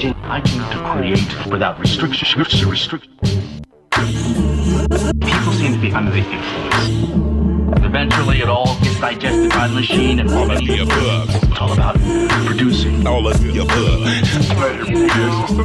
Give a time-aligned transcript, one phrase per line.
[0.00, 2.40] I came to create without restriction.
[2.40, 3.18] Restriction.
[3.90, 7.84] People seem to be under the influence.
[7.84, 11.47] Eventually, it all gets digested by the machine and all of the above.
[11.50, 11.96] It's all about
[12.46, 13.06] producing.
[13.06, 13.68] All of above.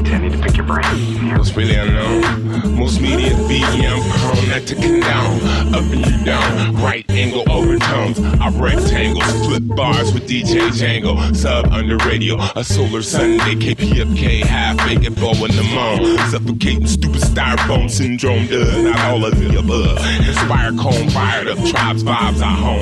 [0.06, 0.84] Tell me to pick your brain.
[0.86, 2.76] It's really unknown.
[2.76, 5.74] Most media VM prone not to condone.
[5.74, 6.76] Up and down.
[6.78, 8.20] Right angle overtones.
[8.20, 9.46] I rectangles.
[9.46, 11.36] Flip bars with DJ Django.
[11.36, 12.38] Sub under radio.
[12.56, 13.56] A solar Sunday.
[13.56, 14.44] KPFK.
[14.44, 16.18] Half bacon bow in the moon.
[16.30, 19.98] Suffocating stupid styrofoam syndrome does not all of the above.
[20.28, 22.82] Inspire cone fired up tribes vibes at home.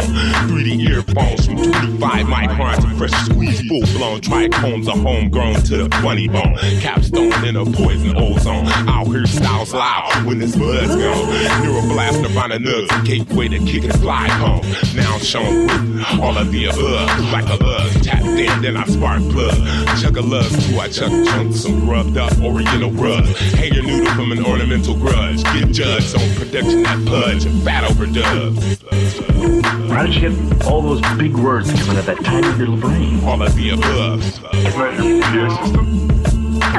[0.50, 6.28] 3D earphones from 25 microns fresh squeeze, full blown trichomes are homegrown to the funny
[6.28, 6.56] bone.
[6.80, 8.68] Capstone in a poison ozone.
[8.88, 11.26] Out here styles loud when this bud's gone.
[11.64, 14.62] Neuroblast Nirvana nugs, gateway to kick and fly home.
[14.96, 17.32] Now shown with all of the above.
[17.32, 19.56] Like a love, tapped in, then I spark plug.
[20.02, 23.26] Chuck a love too, I chuck chunks, some grubbed up oriental rug.
[23.56, 25.44] Hang your noodle from an ornamental grudge.
[25.44, 28.82] Get judged on production that pudge, fat overdubs.
[29.90, 33.24] How did you get all those big words coming out that tiny little brain?
[33.24, 34.24] All of the above.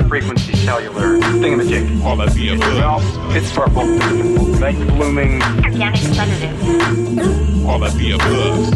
[0.08, 2.02] Frequency cellular thingamajig.
[2.04, 2.76] All of the above.
[2.76, 3.86] Well, it's purple.
[4.58, 5.40] Night blooming.
[5.64, 7.66] Organic sedative.
[7.66, 8.74] All of the above.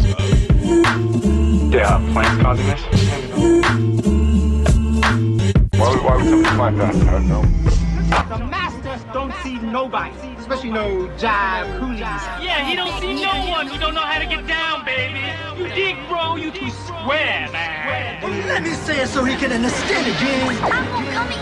[1.73, 2.81] Yeah, plants causing this?
[5.77, 6.95] Why would, why would somebody find that?
[6.95, 8.66] I don't know.
[9.07, 11.99] The masters don't see nobody, especially no jive coolies.
[11.99, 15.21] Yeah, he don't see no one who don't know how to get down, baby.
[15.57, 16.35] You dig, bro?
[16.35, 18.23] You too square, man.
[18.23, 20.63] Well, let me say it so he can understand again.
[20.63, 21.37] I'm gonna come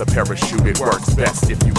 [0.00, 0.08] at
[1.66, 1.76] you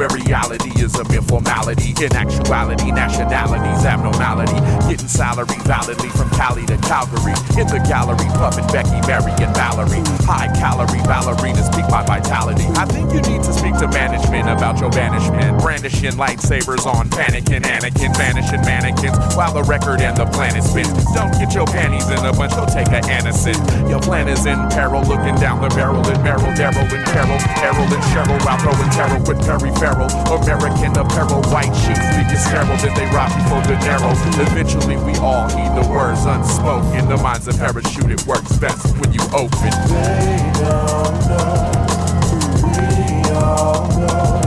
[0.00, 1.92] where reality of informality.
[2.00, 4.56] In actuality, nationality's abnormality.
[4.88, 7.36] Getting salary validly from Cali to Calgary.
[7.60, 10.00] In the gallery, puffin' Becky, Mary, and Valerie.
[10.24, 12.64] High calorie ballerinas peak my vitality.
[12.80, 15.60] I think you need to speak to management about your banishment.
[15.60, 19.20] Brandishing lightsabers on panicking, Anakin, vanishing mannequins.
[19.36, 20.96] While the record and the planet spins.
[21.12, 23.60] Don't get your panties in a bunch, Go take a Anacin.
[23.84, 27.84] Your plan is in peril, looking down the barrel at Meryl, Daryl, and Carol, Carol
[27.84, 30.08] and Cheryl, while throwing terror with Perry Farrell.
[30.40, 34.12] America American apparel, white sheets speak get scarred, as they rob before the dinero.
[34.50, 37.08] Eventually, we all heed the words unspoken.
[37.08, 39.70] The mind's of parachute, it works best when you open.
[39.88, 41.72] They don't know,
[42.64, 44.39] we all know.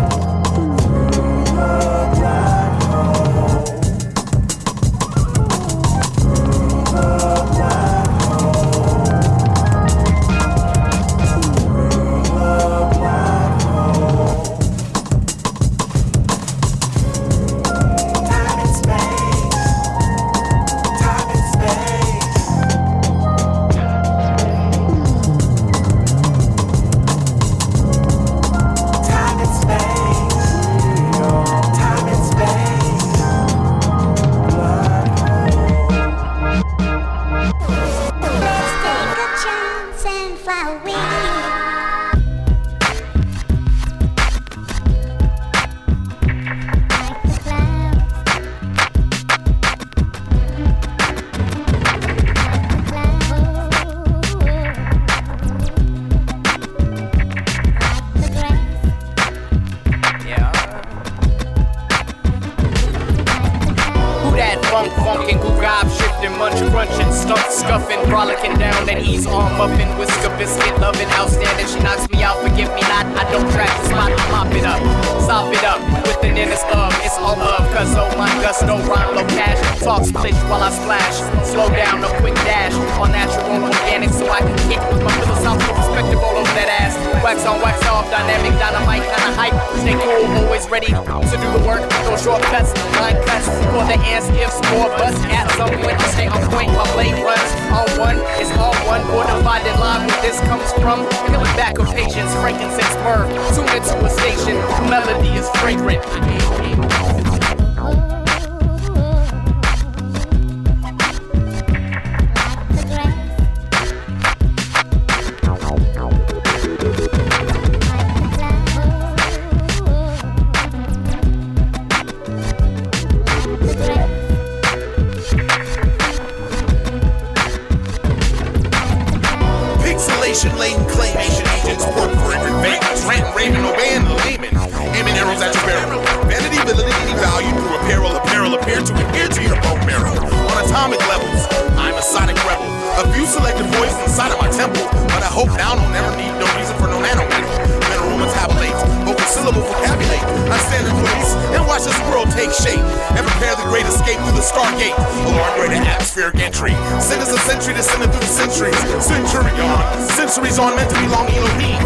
[130.33, 131.13] Information laden claim.
[131.21, 133.05] Asian agents work for every vagrants.
[133.05, 134.57] Rant, raving, obeying the layman.
[134.97, 136.01] Aiming arrows at your barrel.
[136.25, 138.17] Vanity, validity, value through apparel.
[138.17, 140.09] Apparel appear to adhere to your bone marrow.
[140.09, 141.45] On atomic levels,
[141.77, 142.65] I'm a sonic rebel.
[142.97, 144.81] A few selected voices inside of my temple.
[145.13, 147.53] But I hope now I'll never need no reason for no nano metal.
[147.93, 149.02] Mineral metabolates
[149.33, 150.21] syllable vocabulary.
[150.53, 152.85] I stand in place and watch this world take shape
[153.17, 154.93] and prepare the great escape through the stargate—a
[155.33, 156.77] far greater atmospheric entry.
[157.01, 158.77] Send us a century to send it through the centuries.
[159.01, 159.81] Century on,
[160.13, 161.81] centuries on meant to be long Elohim.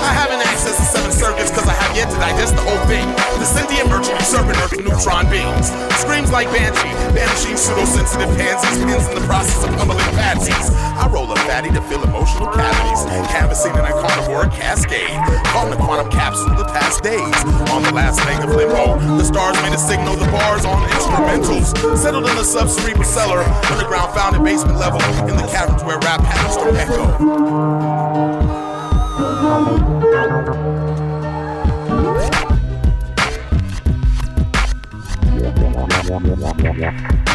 [0.00, 3.04] I haven't accessed the seven circuits because I have yet to digest the whole thing.
[3.36, 5.68] The sentient merchant serpent earth neutron beams.
[6.00, 10.72] Screams like banshee, banishing pseudo-sensitive pansies, pins in the process of humbling patsies.
[10.96, 15.12] I roll a fatty to fill emotional cavities, canvassing an carnivore cascade,
[15.52, 17.34] calling the quantum capsule the path last days.
[17.74, 21.74] On the last leg of limbo, the stars made a signal, the bars on instrumentals.
[21.98, 23.42] Settled in the subcerebral cellar,
[23.72, 27.26] underground found at basement level, in the caverns where rap patterns to echo.
[36.62, 37.25] yeah, yeah.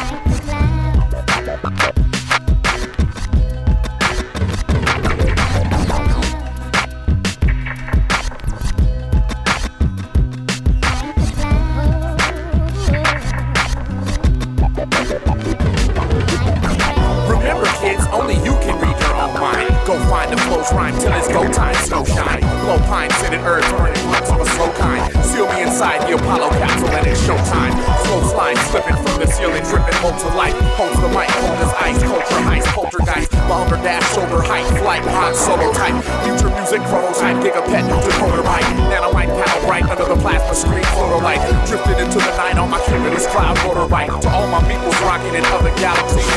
[23.46, 25.02] earth, burning rocks of a slow kind.
[25.26, 27.74] Seal me inside the Apollo capsule and it's showtime.
[28.06, 30.54] Slow Clothesline slipping from the ceiling, dripping, hold to light.
[30.78, 33.28] Hold the mic, hold this ice, culture ice hold night.
[33.52, 35.96] Bomber dash over height, flight, hot solo type.
[36.24, 38.64] Future music chronotype, gigapet, decoder right.
[38.88, 41.44] Nanolite panel, right under the plasma screen, photo-light.
[41.68, 44.12] Drifted into the night on my kickerless cloud motorbike.
[44.24, 46.28] To all my peoples rocking in other galaxies.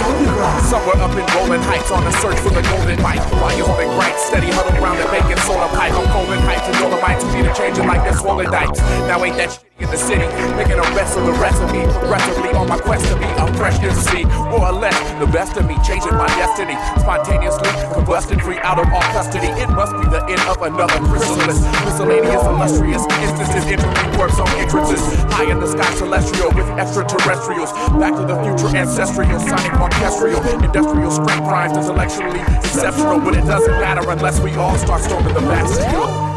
[0.67, 3.23] Somewhere up in rolling heights on a search for the golden light.
[3.39, 5.95] While you holding bright, steady huddled around the bacon soda pipe.
[5.95, 7.25] I'm golden heights and dolomites.
[7.31, 8.79] We need to change it like this swollen dikes.
[9.07, 10.23] Now ain't that in the city,
[10.55, 14.25] making a rest of me progressively on my quest to be a freshness to see
[14.25, 18.87] more or less the best of me, changing my destiny spontaneously, combusting free out of
[18.93, 19.49] all custody.
[19.59, 25.03] It must be the end of another chrysalis, miscellaneous, illustrious instances, entering works on entrances,
[25.35, 31.11] high in the sky, celestial with extraterrestrials, back to the future, ancestral, sonic orchestral, industrial
[31.11, 36.34] strength primes, intellectually exceptional, but it doesn't matter unless we all start storming the Bastille.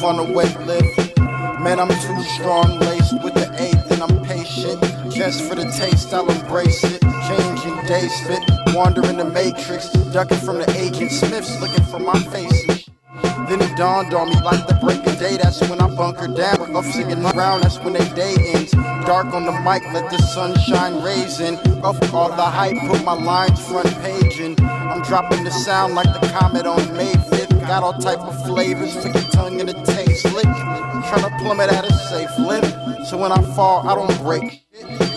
[0.00, 1.18] Move on a weight lift.
[1.60, 4.80] Man, I'm too strong, laced with the eighth, and I'm patient.
[5.12, 7.02] Just for the taste, I'll embrace it.
[7.28, 8.42] Changing days fit,
[8.74, 12.88] wandering the matrix, ducking from the agent Smiths, looking for my face.
[13.48, 16.74] Then it dawned on me like the break of day, that's when I bunker down.
[16.74, 18.72] Off singing around, that's when they day ends.
[19.04, 21.56] Dark on the mic, let the sunshine raise in.
[21.82, 24.54] Off all the hype, put my lines front page in.
[24.60, 27.39] I'm dropping the sound like the comet on May 5th.
[27.70, 30.24] Got all type of flavors for your tongue and the taste.
[30.34, 32.64] Lick, trying to plummet at a safe lip.
[33.06, 34.66] So when I fall, I don't break.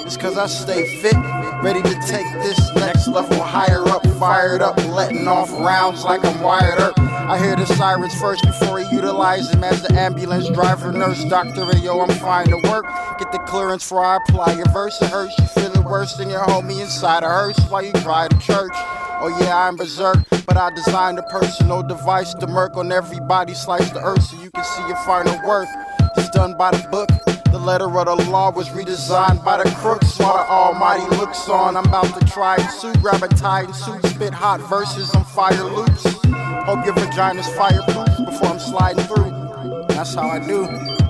[0.06, 1.16] It's cause I stay fit,
[1.64, 6.42] ready to take this next level higher up, fired up, letting off rounds like I'm
[6.42, 6.96] wired up.
[7.26, 11.62] I hear the sirens first before he utilize him as the ambulance driver, nurse, doctor,
[11.62, 12.86] and yo, I'm fine to work.
[13.18, 15.02] Get the clearance for I apply your verse.
[15.02, 18.38] It hurts you feeling worse than your homie inside a hearse while you cry to
[18.40, 18.74] church.
[18.76, 23.90] Oh yeah, I'm berserk, but I designed a personal device to murk on everybody, slice
[23.92, 25.70] the earth so you can see your final worth.
[26.18, 27.10] It's done by the book.
[27.54, 31.78] The letter of the law was redesigned by the crooks while the Almighty looks on.
[31.78, 35.24] I'm about to try and suit, grab a tie and suit, spit hot verses on
[35.24, 36.23] fire loops.
[36.66, 39.86] Hope your vagina's fireproof before I'm sliding through.
[39.90, 41.03] That's how I do.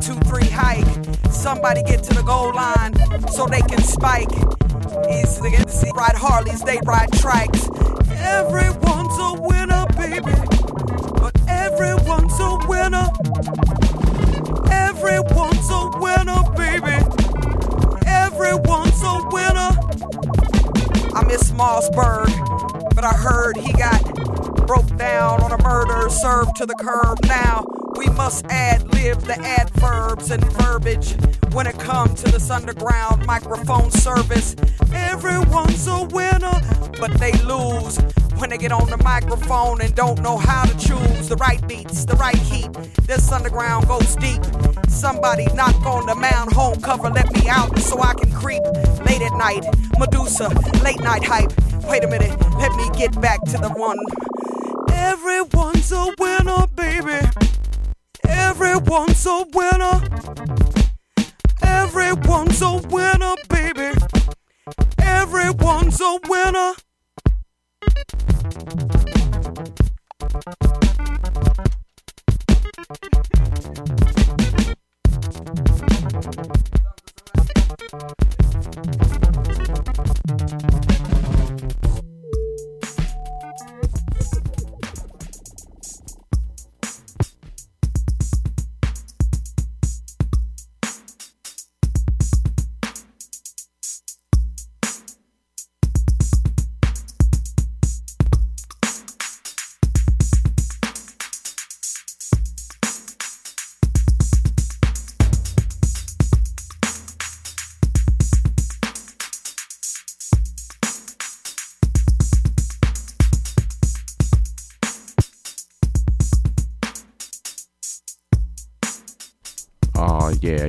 [0.00, 0.86] Two, three hike.
[1.30, 2.94] Somebody get to the goal line
[3.28, 4.28] so they can spike.
[5.50, 7.66] Get to see ride Harleys, they ride trikes.
[8.20, 10.32] Everyone's a winner, baby.
[11.18, 13.08] But everyone's a winner.
[14.70, 16.96] Everyone's a winner, baby.
[18.06, 19.70] Everyone's a winner.
[21.16, 22.30] I miss Mossberg,
[22.94, 24.00] but I heard he got
[24.66, 27.18] broke down on a murder served to the curb.
[27.26, 27.64] Now
[27.96, 29.38] we must ad lib the
[30.28, 31.14] and verbiage
[31.52, 34.54] when it comes to this underground microphone service.
[34.92, 36.60] Everyone's a winner,
[37.00, 37.96] but they lose
[38.36, 42.04] when they get on the microphone and don't know how to choose the right beats,
[42.04, 42.70] the right heat.
[43.06, 44.42] This underground goes deep.
[44.88, 48.62] Somebody knock on the mound home cover, let me out so I can creep
[49.06, 49.64] late at night.
[49.98, 50.48] Medusa,
[50.84, 51.52] late night hype.
[51.84, 53.98] Wait a minute, let me get back to the one.
[54.92, 57.26] Everyone's a winner, baby.
[58.62, 60.02] Everyone's a winner.
[61.62, 63.98] Everyone's a winner, baby.
[64.98, 66.74] Everyone's a winner.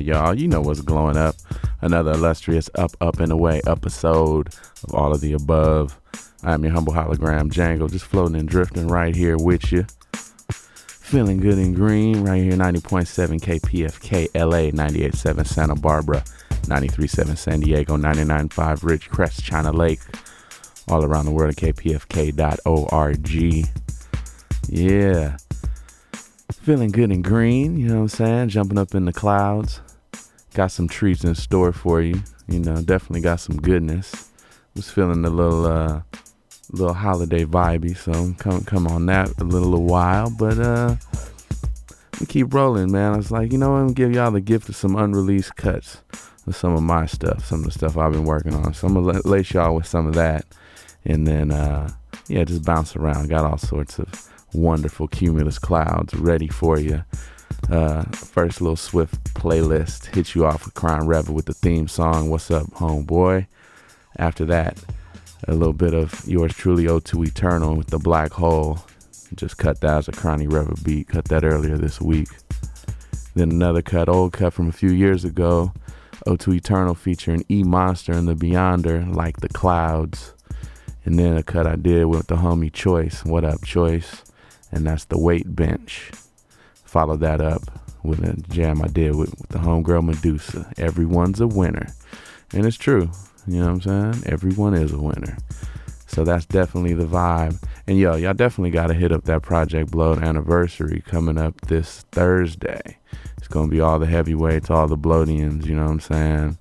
[0.01, 1.35] Y'all, you know what's glowing up.
[1.81, 4.49] Another illustrious Up, Up, and Away episode
[4.83, 5.99] of all of the above.
[6.43, 9.85] I'm your humble hologram, Django, just floating and drifting right here with you.
[10.51, 16.23] Feeling good and green right here, 90.7 KPFK LA, 98.7 Santa Barbara,
[16.63, 19.99] 93.7 San Diego, 99.5 Ridgecrest, China Lake,
[20.87, 23.29] all around the world at kpfk.org.
[24.69, 25.37] Yeah.
[26.51, 28.49] Feeling good and green, you know what I'm saying?
[28.49, 29.81] Jumping up in the clouds.
[30.53, 32.21] Got some treats in store for you.
[32.47, 34.29] You know, definitely got some goodness.
[34.75, 36.01] Was feeling a little uh
[36.71, 40.95] little holiday vibey, so come come on that a little a while, but uh
[42.19, 43.13] we keep rolling, man.
[43.13, 46.01] I was like, you know, I'm gonna give y'all the gift of some unreleased cuts
[46.47, 48.73] of some of my stuff, some of the stuff I've been working on.
[48.73, 50.45] So I'm gonna lace y'all with some of that,
[51.05, 51.89] and then uh
[52.27, 53.29] yeah, just bounce around.
[53.29, 57.03] Got all sorts of wonderful cumulus clouds ready for you.
[57.69, 62.29] Uh, first little swift playlist hit you off with Crime Rebel with the theme song
[62.29, 63.47] "What's Up, Homeboy."
[64.17, 64.77] After that,
[65.47, 68.79] a little bit of yours truly "Ode to Eternal" with the Black Hole.
[69.35, 71.07] Just cut that as a Crony Rebel beat.
[71.07, 72.29] Cut that earlier this week.
[73.33, 75.71] Then another cut, old cut from a few years ago,
[76.27, 80.33] "Ode to Eternal" featuring E Monster and the Beyonder, like the clouds.
[81.05, 83.25] And then a cut I did with the homie Choice.
[83.25, 84.23] What up, Choice?
[84.71, 86.11] and that's the weight bench.
[86.91, 87.61] Follow that up
[88.03, 90.69] with a jam I did with, with the homegirl Medusa.
[90.77, 91.87] Everyone's a winner.
[92.53, 93.09] And it's true.
[93.47, 94.23] You know what I'm saying?
[94.25, 95.37] Everyone is a winner.
[96.07, 97.63] So that's definitely the vibe.
[97.87, 102.01] And yo, y'all definitely got to hit up that Project Blowed anniversary coming up this
[102.11, 102.97] Thursday.
[103.37, 106.57] It's going to be all the heavyweights, all the Bloodians, you know what I'm saying?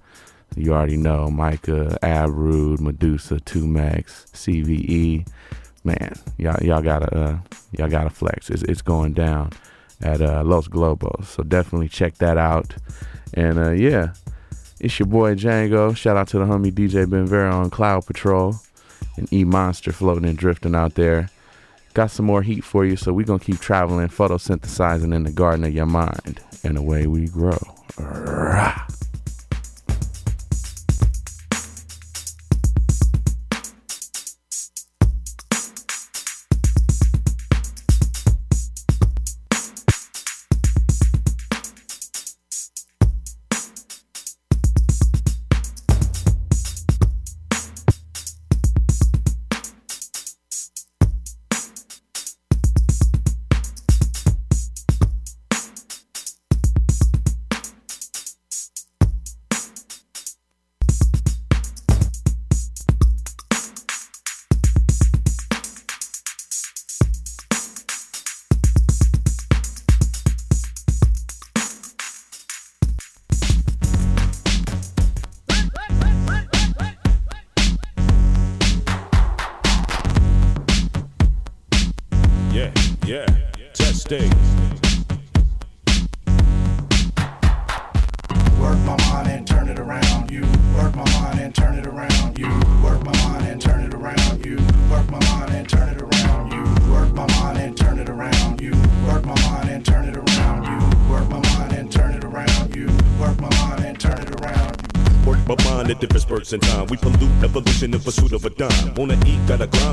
[0.54, 5.26] You already know Micah, Abrude, Medusa, 2Max, CVE
[5.82, 7.38] man, y'all y'all gotta uh,
[7.72, 8.50] y'all gotta flex.
[8.50, 9.50] It's it's going down
[10.02, 12.74] at uh, Los Globos, so definitely check that out.
[13.34, 14.14] And uh, yeah,
[14.80, 15.96] it's your boy Django.
[15.96, 18.54] Shout out to the homie DJ Ben Vera on Cloud Patrol
[19.16, 21.28] and E Monster floating and drifting out there.
[21.92, 25.64] Got some more heat for you, so we're gonna keep traveling, photosynthesizing in the garden
[25.64, 27.58] of your mind, and away we grow.
[27.98, 28.86] Rah.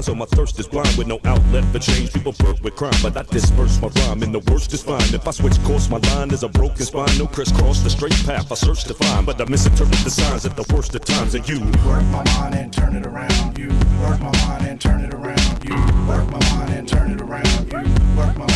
[0.08, 2.14] So my thirst is blind with no outlet for change.
[2.14, 5.14] People work with crime, but I disperse my rhyme, and the worst is fine.
[5.14, 7.18] If I switch course, my line is a broken spine.
[7.18, 10.56] No crisscross, the straight path I search to find, but I misinterpret the signs at
[10.56, 11.36] the worst of times.
[11.36, 13.58] And you work my mind and turn it around.
[13.58, 13.68] You
[14.02, 15.66] work my mind and turn it around.
[15.68, 15.76] You
[16.08, 17.70] work my mind and turn it around.
[17.70, 17.84] You
[18.16, 18.47] work my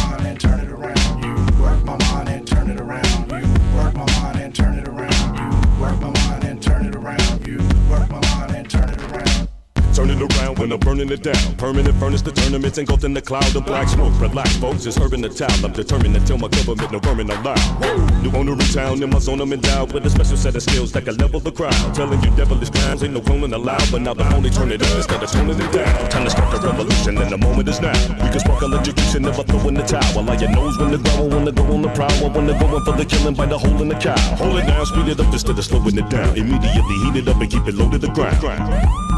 [10.92, 11.56] burning it down.
[11.56, 14.12] Permanent furnace, the tournaments engulfed in the cloud of black smoke.
[14.20, 15.52] Relax, folks, it's urban the town.
[15.64, 17.64] I'm determined to tell my government no vermin allowed.
[18.22, 20.92] New owner in town, in my zone, I'm endowed with a special set of skills
[20.92, 21.96] that can level the crowd.
[21.96, 24.94] Telling you devilish crimes ain't no cloning allowed, but now the only turn it up
[24.98, 26.10] instead of toning it down.
[26.10, 27.96] Time to start the revolution, and the moment is now.
[28.20, 30.24] We can spark electrocution, never throw in the towel.
[30.24, 32.84] Like your nose when the growl, wanna go on the prowl, I wanna go in
[32.84, 34.20] for the killing by the hole in the cow.
[34.36, 36.36] Hold it down, speed it up instead of slowing it down.
[36.36, 39.11] Immediately heat it up and keep it low to the ground.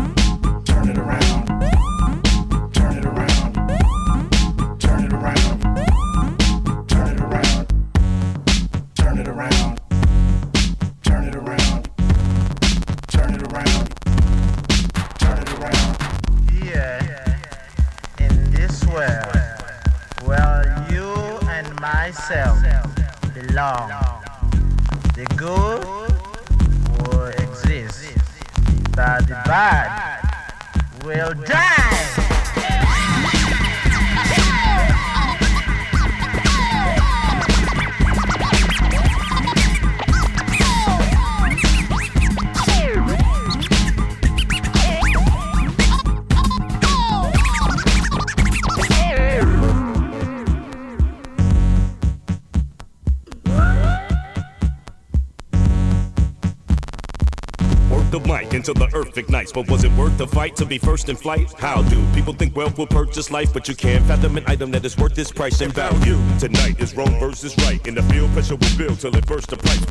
[59.48, 59.54] The.
[59.62, 61.54] But was it worth the fight to be first in flight?
[61.58, 63.54] How do people think wealth will purchase life?
[63.54, 66.18] But you can't fathom an item that is worth its price and value.
[66.40, 67.86] Tonight is wrong versus right.
[67.88, 69.84] In the field, pressure will build till it bursts the price.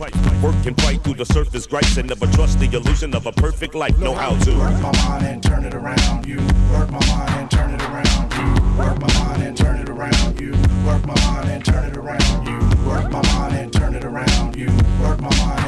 [0.43, 3.75] Work and fight through the surface gripes and never trust the illusion of a perfect
[3.75, 3.99] life.
[3.99, 6.27] Know how to work my mind and turn it around.
[6.27, 6.38] You
[6.73, 8.33] work my mind and turn it around.
[8.33, 10.41] You work my mind and turn it around.
[10.41, 10.53] You
[10.87, 12.47] work my mind and turn it around.
[12.47, 14.57] You work my mind and turn it around.
[14.57, 14.67] You
[15.01, 15.62] work my mind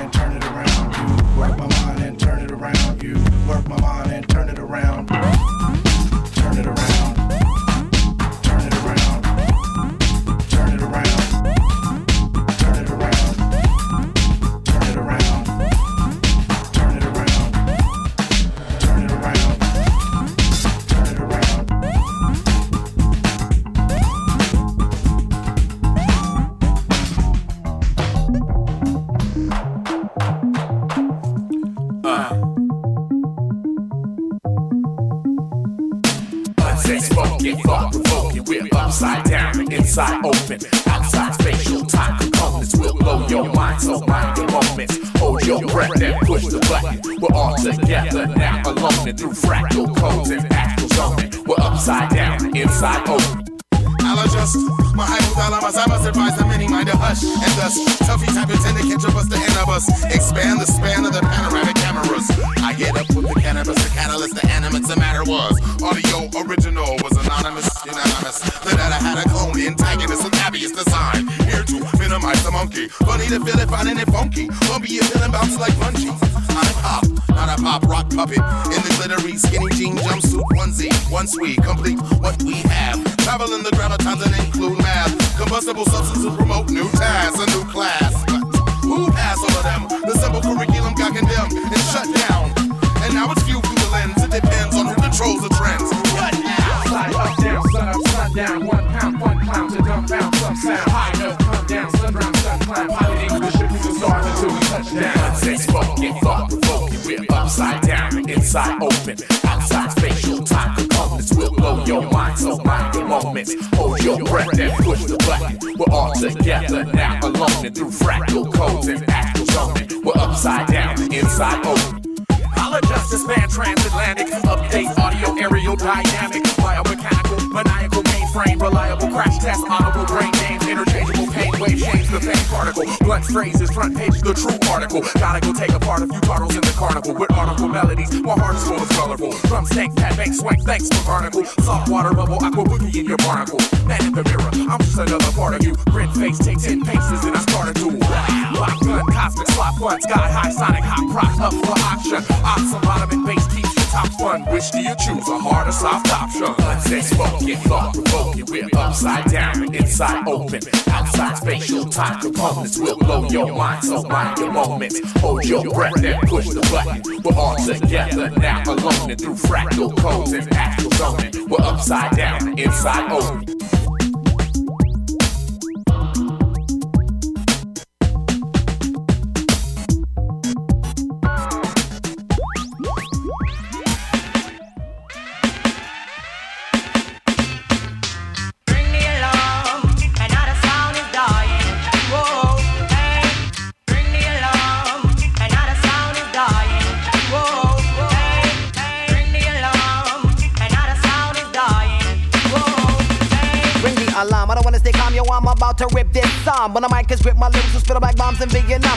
[138.23, 139.33] my heart is full of colorful.
[139.49, 141.45] Drum snake pat bank swank thanks for barnacle.
[141.45, 143.61] Soft water bubble aqua boogie in your barnacle.
[143.87, 145.75] Man in the mirror I'm just another part of you.
[145.91, 147.99] Grin face take ten paces and I start a duel.
[147.99, 153.11] Lock gun cosmic slot one sky high sonic hot props up for auction awesome bottom
[153.11, 156.55] and bass keeps you top fun which do you choose a hard or soft option?
[156.59, 160.61] Unspoken thought provoking we're upside down inside open.
[160.89, 162.21] Outside spatial time.
[162.21, 163.85] Components will blow your mind.
[163.85, 165.01] So mind your moments.
[165.21, 167.23] Hold your breath and push the button.
[167.23, 171.49] We're all together now alone and through fractal codes and astral zoning.
[171.49, 173.44] We're upside down inside open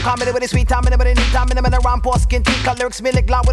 [0.07, 2.07] Come in with the sweet time, in with the neat time, in with the ramp,
[2.17, 3.45] skin, tick, lyrics, me lick, loud,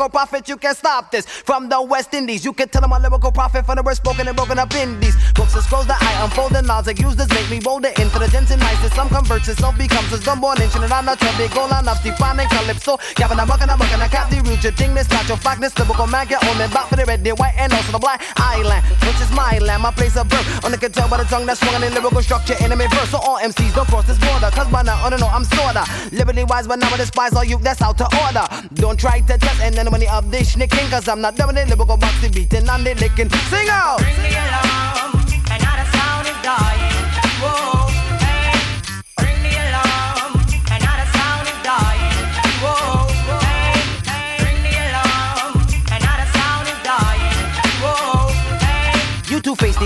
[0.00, 1.26] lyrical prophet, you can't stop this.
[1.26, 4.26] From the West Indies, you can tell I'm a lyrical prophet from the word spoken
[4.26, 7.28] and broken up in these books and scrolls that I unfold and knowledge use this
[7.28, 8.80] make me bolder into the dense and nice.
[8.94, 12.02] Some converts, itself becomes a gunborn nation, and I'm not your big goal, I'm not
[12.02, 12.96] defining calypso.
[13.14, 15.60] Gavin, I'm walking, I'm walking, I cap the root, your thing, this not your fact,
[15.60, 17.98] this lyrical man, get on me, back for the red, the white, and also the
[17.98, 20.64] black island, which is my land, my place of birth.
[20.64, 23.10] On the guitar, tell by the tongue that's swung in lyrical structure, enemy verse.
[23.12, 24.48] So all MCs don't cross this border.
[24.48, 25.84] Cause by now, I don't know, I'm sorta.
[26.10, 28.48] Liberty wise, but now I despise all you that's out to order.
[28.74, 31.56] Don't try to test and then when you of this nicking, cause I'm not doing
[31.56, 33.30] it, lyrical boxy beating and they licking.
[33.50, 33.98] Sing out!
[33.98, 35.12] Bring the alarm,
[35.50, 36.79] another sound is dying.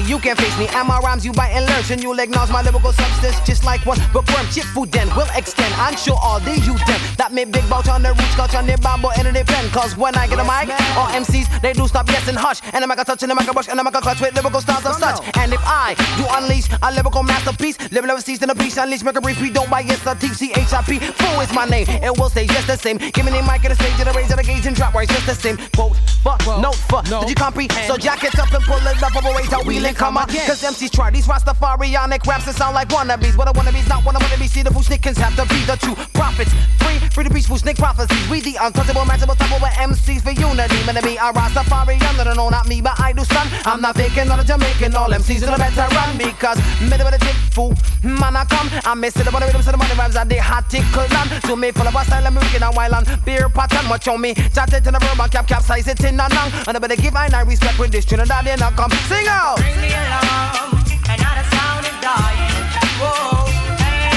[0.07, 0.67] You two face me, you can't face me.
[0.69, 1.85] And my rhymes you bite and learn.
[1.91, 4.47] And you'll acknowledge my lyrical substance just like one bookworm.
[4.51, 5.73] Chip food then will extend.
[5.75, 8.67] I'm sure all the you them that make big bout on the roots, scotch on
[8.67, 9.71] the bamboo and the pen.
[9.71, 12.61] Cause when I get a mic, all MCs they do stop yes and hush.
[12.73, 14.21] And I make a touch and I make a brush and I make a clutch
[14.21, 15.37] with lyrical styles of oh, such.
[15.37, 19.03] And if I do unleash a lyrical masterpiece, live never cease in a piece, unleash,
[19.03, 21.01] make a brief, we don't buy yes, TCHIP.
[21.01, 22.99] Fool is my name, it will stay just the same.
[22.99, 24.95] Give me the mic at the stage, at the range, at the gauge and drop
[24.95, 25.57] where it's just the same.
[25.75, 27.87] Quote, for, note for, did you comprehend?
[27.87, 30.47] So jack it up and pull it up, over wait till wheel and come again.
[30.47, 33.37] Cause MCs try these Rastafarianic raps that sound like wannabes.
[33.37, 34.51] But a wannabe's not one of wannabees.
[34.51, 36.53] See the fool have to be the true prophets.
[36.79, 38.29] Free, free to peaceful snake prophecies.
[38.29, 40.79] We the untouchable, matchable, touchable MCs for unity.
[40.87, 43.47] Man, be a Rastafarian, no, no, not me, but I do son.
[43.65, 44.95] I'm not faking, not a Jamaican.
[44.95, 47.75] All MCs in a better run because middle of the tip fool.
[48.03, 50.69] Man, I come, I'm missing the money rhythms and the money rhymes and the hot
[50.69, 51.31] tickle land.
[51.45, 53.89] To me, full of a style, I'm looking and while on beer pot pattern.
[53.89, 56.53] Much on me, chat it in a verb and cap, capsize it in a nang.
[56.67, 59.57] And I better give I respect with this Trinidad, then I come sing out.
[59.57, 60.71] Bring the alarm,
[61.09, 62.55] another sound is dying.
[63.01, 63.45] Whoa,
[63.83, 64.13] hey.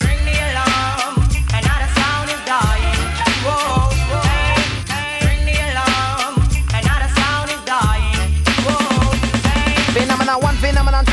[0.00, 1.14] Bring the alarm,
[1.54, 3.00] another sound is dying.
[3.44, 3.88] Whoa,
[4.20, 4.56] hey,
[4.92, 5.18] hey.
[5.24, 6.34] Bring the alarm,
[6.74, 8.20] another sound is dying.
[8.66, 9.12] Whoa,
[9.48, 9.74] hey.
[9.96, 11.04] Phenomenon one, phenomenon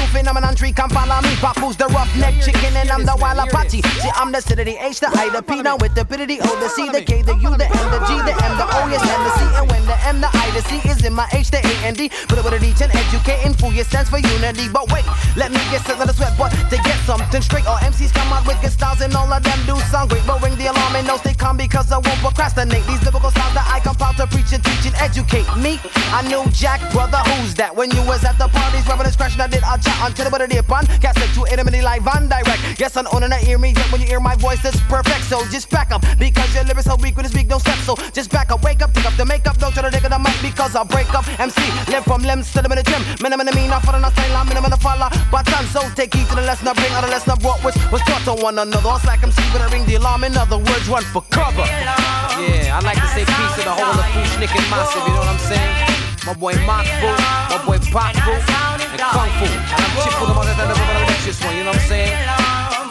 [0.56, 1.36] phenomenon come follow me.
[1.38, 3.82] Papoose the roughneck chicken and I'm the wild Apache.
[3.82, 6.26] See, I'm the city, the H, the I, the P, now with the P to
[6.26, 8.66] the O, the C, the K, the U, the M, the G, the M, the
[8.66, 9.42] O, yes, and the C.
[9.56, 11.96] And when the M, the I, the C is in my H, the A, and
[11.96, 12.10] D.
[12.28, 14.70] Put it with a D, and educating fool, your sense for unity.
[14.70, 17.68] But wait, let me get set, let us sweat, but to get something straight.
[17.68, 20.26] All MCs come out with good styles and all of them do sound great.
[20.28, 22.86] But ring the alarm and no stay calm because I won't procrastinate.
[22.88, 25.80] These lyrical styles that I compile to preach and teach and educate me.
[26.12, 27.76] I knew Jack, brother, who's that?
[27.76, 30.56] When you was at the parties, rapping and scratching, I did a chat until the
[30.56, 30.86] dip on.
[31.02, 32.80] Cassette to intimately live and direct.
[32.80, 33.74] Yes, I'm on and I hear me.
[33.74, 35.26] Yet when you hear my voice, it's perfect.
[35.26, 37.78] So just back up because your lyrics so weak when you speak, no step.
[37.80, 40.10] So just back up, wake up, pick up the makeup, don't try to dig it
[40.10, 41.28] the mic because I break up.
[41.40, 43.02] MC, live from limbs to the minute gym.
[43.22, 45.10] Minimum mean, I follow, not style, I'm minimum follow.
[45.32, 47.64] But done, so take heed to the lesson I bring out the lesson I brought,
[47.64, 48.92] which was taught to one another.
[48.96, 50.24] It's like MC, but I ring the alarm.
[50.24, 51.66] In other words, run for cover.
[51.66, 55.14] Yeah, I like to say peace to the whole of the Fushnik and Massive, you
[55.14, 55.95] know what I'm saying?
[56.26, 59.46] My boy Moc Fu, my boy Poc Fu, and Kung Fu.
[59.46, 61.88] And I'm Chip for the mother that never gonna this one, you know what I'm
[61.88, 62.14] saying?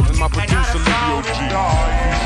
[0.09, 2.24] And my producer, Lyvio G.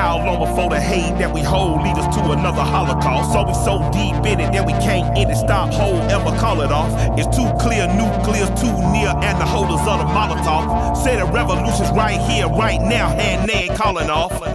[0.00, 3.36] How long before the hate that we hold lead us to another holocaust?
[3.36, 6.62] So we so deep in it that we can't end it, stop, hold, ever call
[6.62, 6.88] it off.
[7.18, 11.90] It's too clear, nuclear's too near, and the holders of the Molotov say the revolution's
[11.90, 14.32] right here, right now, hand name calling off.
[14.40, 14.48] Wake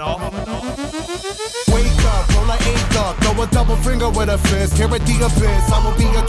[2.10, 4.82] up, roll a eight up, throw a double finger with a fist.
[4.82, 6.25] At the abyss, I will be guide.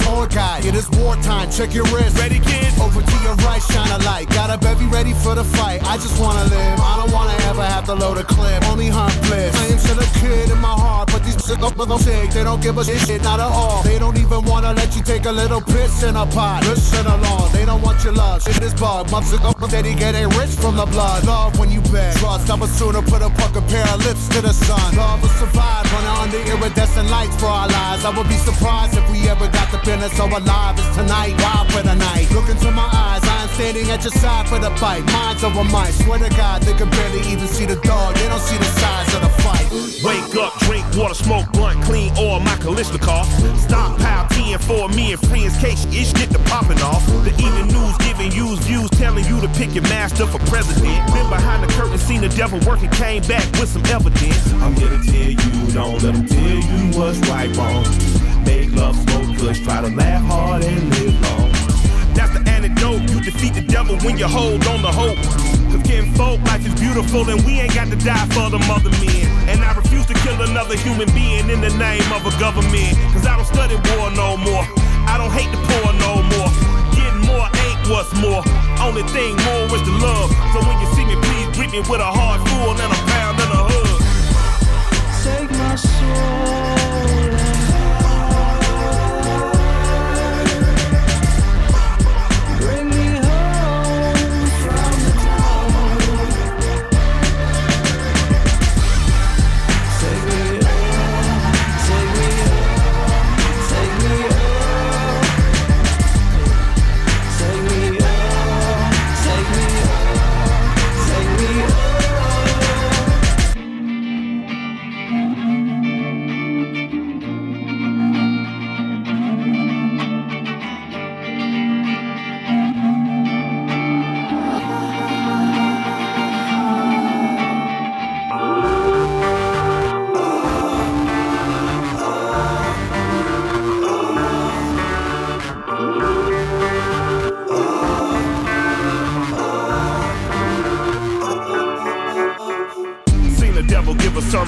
[1.17, 2.19] Wartime, check your wrist.
[2.19, 2.79] Ready, kids?
[2.81, 4.29] Over to your right, shine a light.
[4.31, 5.83] Got a bevy ready for the fight.
[5.85, 6.81] I just wanna live.
[6.81, 8.63] I don't wanna ever have to load a clip.
[8.69, 9.55] Only hunt bliss.
[9.57, 12.31] I am still a kid in my heart, but these sick up little sick.
[12.31, 13.83] They don't give a shit, not at all.
[13.83, 16.65] They don't even wanna let you take a little piss in a pot.
[16.65, 18.43] Listen along, they don't want your love.
[18.43, 19.09] Shit is bug.
[19.25, 21.25] Sick up steady getting rich from the blood.
[21.25, 22.15] Love when you beg.
[22.19, 24.97] Trust, I would sooner put a fucking pair of lips to the sun.
[24.97, 28.05] Love will survive, running under iridescent lights for our lives.
[28.05, 31.06] I would be surprised if we ever got the business so alive as tonight.
[31.39, 32.31] Wild for the night.
[32.33, 35.03] Look into my eyes, I standing at your side for the fight.
[35.07, 35.91] Minds over mine.
[35.93, 38.15] Swear to God, they can barely even see the dog.
[38.17, 39.65] They don't see the size of the fight.
[40.05, 43.25] Wake up, drink water, smoke blunt, clean oil, my Kalashnikov.
[43.57, 47.05] Stockpile tea and for me and friends, case ish get the popping off.
[47.25, 51.01] The evening news giving you views, telling you to pick your master for president.
[51.17, 54.53] Been behind the curtain, seen the devil working, came back with some evidence.
[54.61, 57.85] I'm here to tell you, don't let them tell you what's right, wrong.
[58.45, 61.46] Make love, smoke kush, try to laugh hard and live long.
[62.77, 63.11] The antidote.
[63.11, 65.17] You defeat the devil when you hold on to hope.
[65.71, 68.91] Cause getting folk, life is beautiful and we ain't got to die for the mother
[69.03, 69.27] men.
[69.49, 72.97] And I refuse to kill another human being in the name of a government.
[73.13, 74.65] Cause I don't study war no more.
[75.09, 76.51] I don't hate the poor no more.
[76.95, 78.43] Getting more ain't what's more.
[78.81, 80.31] Only thing more is the love.
[80.53, 83.41] So when you see me, please greet me with a heart full and a pound
[83.41, 83.97] and a hug.
[85.25, 86.76] Take my soul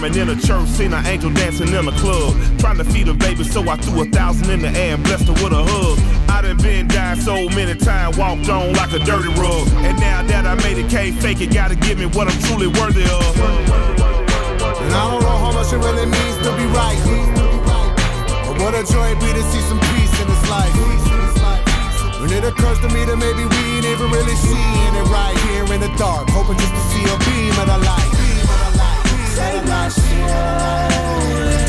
[0.09, 2.35] sermon in a church, seen an angel dancing in a club.
[2.59, 5.27] Trying to feed a baby, so I threw a thousand in the air and blessed
[5.29, 5.99] her with a hug.
[6.29, 9.68] I done been down so many times, walked on like a dirty rug.
[9.85, 12.68] And now that I made it, can't fake it, gotta give me what I'm truly
[12.68, 13.33] worthy of.
[14.81, 16.99] And I don't know how much it really means to be right.
[18.47, 20.75] But what a joy it be to see some peace in this life.
[22.21, 25.64] When it occurs to me that maybe we ain't even really seeing it right here
[25.73, 28.17] in the dark, hoping just to see a beam of the light.
[29.90, 30.88] Take my
[31.35, 31.67] Bring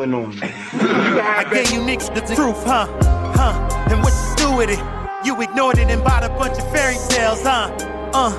[0.00, 0.40] on you.
[0.42, 2.86] I gave you niggas the truth, huh?
[3.34, 3.88] Huh?
[3.90, 4.80] And what you do with it?
[5.24, 7.68] You ignored it and bought a bunch of fairy tales, huh?
[8.14, 8.32] Uh,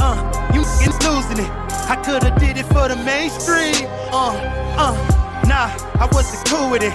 [0.00, 1.50] uh, you niggas losing it.
[1.90, 3.88] I coulda did it for the mainstream.
[4.12, 4.30] Uh,
[4.78, 4.94] uh,
[5.48, 6.94] nah, I wasn't cool with it.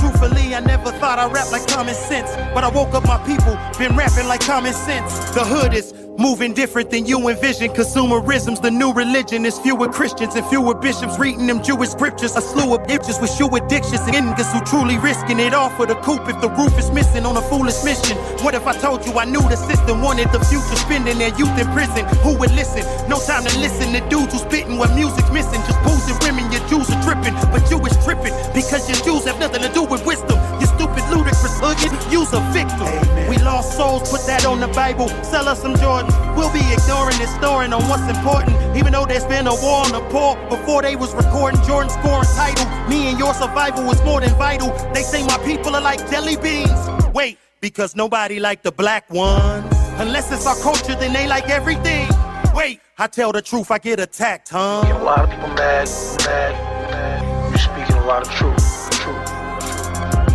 [0.00, 2.30] Truthfully, I never thought I'd rap like common sense.
[2.54, 5.30] But I woke up my people, been rapping like common sense.
[5.30, 7.70] The hood is moving different than you envision.
[7.70, 9.42] Consumerism's the new religion.
[9.42, 12.34] There's fewer Christians and fewer bishops reading them Jewish scriptures.
[12.36, 15.86] A slew of bitches with shoe addictions and niggas who truly risking it all for
[15.86, 18.16] the coop if the roof is missing on a foolish mission.
[18.42, 21.56] What if I told you I knew the system wanted the future spending their youth
[21.56, 22.04] in prison?
[22.26, 22.82] Who would listen?
[23.08, 25.62] No time to listen to dudes who spitting when music's missing.
[25.70, 29.38] Just boozing women, your Jews are tripping, but you is tripping because your Jews have
[29.38, 30.36] nothing to do with wisdom.
[30.58, 31.78] You stupid ludicrous hood,
[32.12, 32.90] you's a victim.
[33.30, 35.08] We lost souls, put that on the Bible.
[35.22, 36.07] Sell us some Jordans.
[36.36, 38.56] We'll be ignoring and snoring on what's important.
[38.76, 42.28] Even though there's been a war on the poor before they was recording Jordan scoring
[42.36, 42.66] title.
[42.88, 44.70] Me and your survival was more than vital.
[44.94, 46.80] They say my people are like jelly beans.
[47.12, 49.66] Wait, because nobody like the black ones.
[49.98, 52.08] Unless it's our culture, then they like everything.
[52.54, 54.82] Wait, I tell the truth, I get attacked, huh?
[54.84, 55.88] Get a lot of people mad,
[56.24, 56.54] mad,
[56.90, 57.50] mad.
[57.50, 59.30] You're speaking a lot of truth, truth.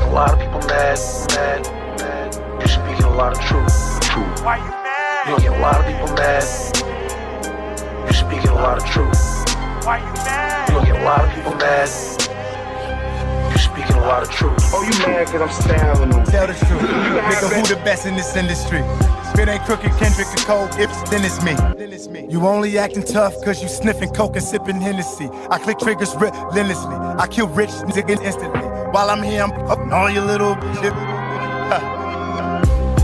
[0.02, 1.00] A lot of people mad,
[1.30, 1.64] mad,
[2.00, 2.60] mad.
[2.60, 4.44] You're speaking a lot of truth, truth.
[4.44, 4.83] Why you
[5.26, 5.30] mad?
[5.30, 6.44] You're gonna get a lot of people mad.
[8.04, 9.86] You're speaking a lot of truth.
[9.86, 10.70] Why you mad?
[10.70, 11.90] You're gonna get a lot of people mad.
[13.50, 14.72] You're speaking a lot of truth.
[14.74, 16.32] Oh, you mad because I'm styling on you.
[16.32, 16.82] Tell the truth.
[16.82, 18.80] Nigga, who the best in this industry?
[18.80, 21.54] If it ain't Crooked, Kendrick, or Cole, Ips, then it's me.
[21.54, 22.28] Then it's me.
[22.30, 25.28] You only acting tough cause you sniffing coke and sipping Hennessy.
[25.50, 26.94] I click triggers relentlessly.
[26.94, 28.62] I kill rich niggas instantly.
[28.92, 30.94] While I'm here, I'm up on all your little shit.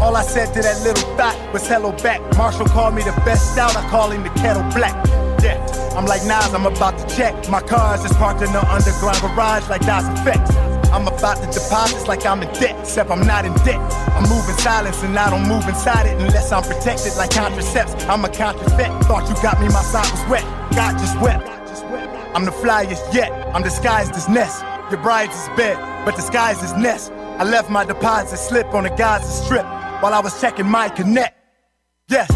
[0.02, 2.22] All I said to that little thought was hello back.
[2.38, 4.96] Marshall called me the best out, I call him the kettle black.
[5.44, 5.60] Yeah,
[5.92, 7.36] I'm like Nas, I'm about to check.
[7.50, 10.56] My cars is parked in the underground garage like Nas Effects.
[10.96, 13.80] I'm about to deposits like I'm in debt, except I'm not in debt.
[14.16, 17.94] I'm moving silence and I don't move inside it unless I'm protected like contracepts.
[18.06, 19.04] I'm a contrafect.
[19.04, 20.44] Thought you got me, my side was wet.
[20.80, 21.46] God just wept.
[22.34, 23.34] I'm the flyest yet.
[23.54, 24.64] I'm disguised as Ness.
[24.92, 25.76] Your bride's is bed,
[26.06, 27.10] but disguised as Ness.
[27.38, 29.66] I left my deposit slip on the Gaza strip
[30.02, 31.36] while I was checking my connect.
[32.08, 32.32] Yes,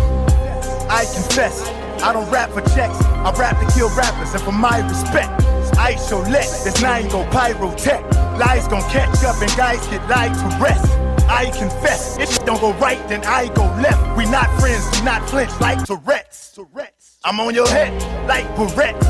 [0.89, 1.69] I confess.
[2.03, 3.01] I don't rap for checks.
[3.01, 5.31] I rap to kill rappers, and for my respect,
[5.77, 6.43] I show let.
[6.63, 8.03] This nine go pyrotech.
[8.37, 10.85] Lies gon' catch up, and guys get lied to rest.
[11.29, 12.17] I confess.
[12.19, 14.17] If it don't go right, then I go left.
[14.17, 16.53] We not friends, do not flinch like Tourette's.
[16.55, 17.93] Tourettes, I'm on your head
[18.27, 19.07] like Barrett's.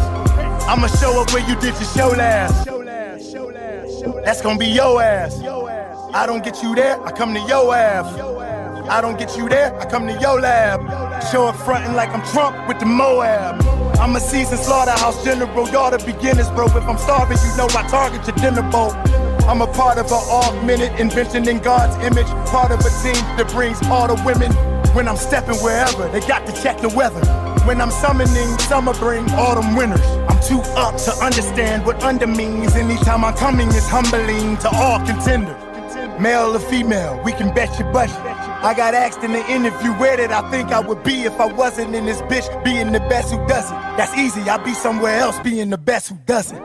[0.67, 2.65] I'ma show up where you did your show last.
[2.65, 4.25] Show last, show last, show last.
[4.25, 5.41] That's gonna be your ass.
[6.15, 8.05] I don't get you there, I come to your ass.
[8.87, 10.79] I don't get you there, I come to your lab.
[11.31, 13.59] Show up frontin' like I'm Trump with the Moab.
[13.97, 16.67] I'm a seasoned slaughterhouse general, y'all the beginners, bro.
[16.67, 18.91] If I'm starving, you know I target your dinner bowl.
[19.49, 23.49] I'm a part of an augmented invention in God's image, part of a team that
[23.49, 24.51] brings all the women.
[24.93, 27.25] When I'm stepping wherever, they got to check the weather.
[27.65, 30.05] When I'm summoning, summer bring autumn winters.
[30.29, 32.75] I'm too up to understand what under means.
[32.75, 35.62] Anytime I'm coming is humbling to all contenders.
[36.19, 38.15] Male or female, we can bet your budget.
[38.17, 41.47] I got asked in the interview where did I think I would be if I
[41.51, 43.73] wasn't in this bitch being the best who does it.
[43.97, 46.61] That's easy, I'll be somewhere else being the best who does it.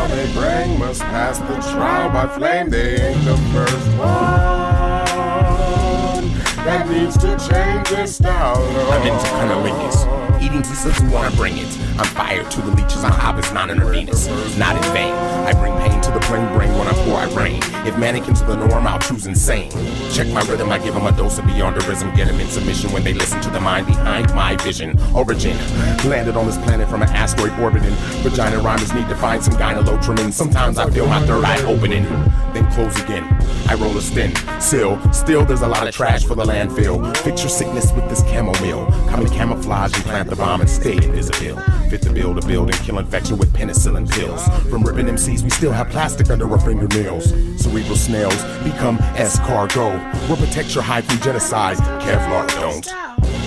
[0.00, 2.70] Sound they bring must pass the trial by flame.
[2.70, 4.08] They ain't the first one
[6.64, 8.62] that needs to change their style.
[8.92, 11.78] I'm into who wanna bring it.
[11.98, 14.26] I'm fired to the leeches, my hob is not in her Venus.
[14.56, 15.12] Not in vain.
[15.12, 17.60] I bring pain to the brain, brain when I pour, I rain.
[17.86, 19.70] If mannequins are the norm, I'll choose insane.
[20.12, 22.14] Check my rhythm, I give them a dose of beyonderism.
[22.16, 24.98] Get them in submission when they listen to the mind behind my vision.
[25.14, 25.56] Origin.
[26.08, 27.94] Landed on this planet from an asteroid orbiting.
[28.22, 30.32] Vagina rhymers need to find some Gyne-Lotrimin.
[30.32, 32.04] Sometimes I feel my third eye opening.
[32.52, 33.24] Then close again.
[33.68, 34.36] I roll a stint.
[34.60, 37.00] Still, still there's a lot of trash for the landfill.
[37.40, 38.86] Your sickness with this chamomile.
[39.08, 41.60] Come in camouflage and plant the bomb and stay invisible.
[41.90, 44.48] Fit the bill to build and kill infection with penicillin pills.
[44.70, 47.30] From ripping MCs, we still have plastic under our fingernails.
[47.62, 50.00] Cerebral snails become escargot.
[50.28, 51.76] We'll protect your from genocide.
[52.02, 52.86] Kevlar don't.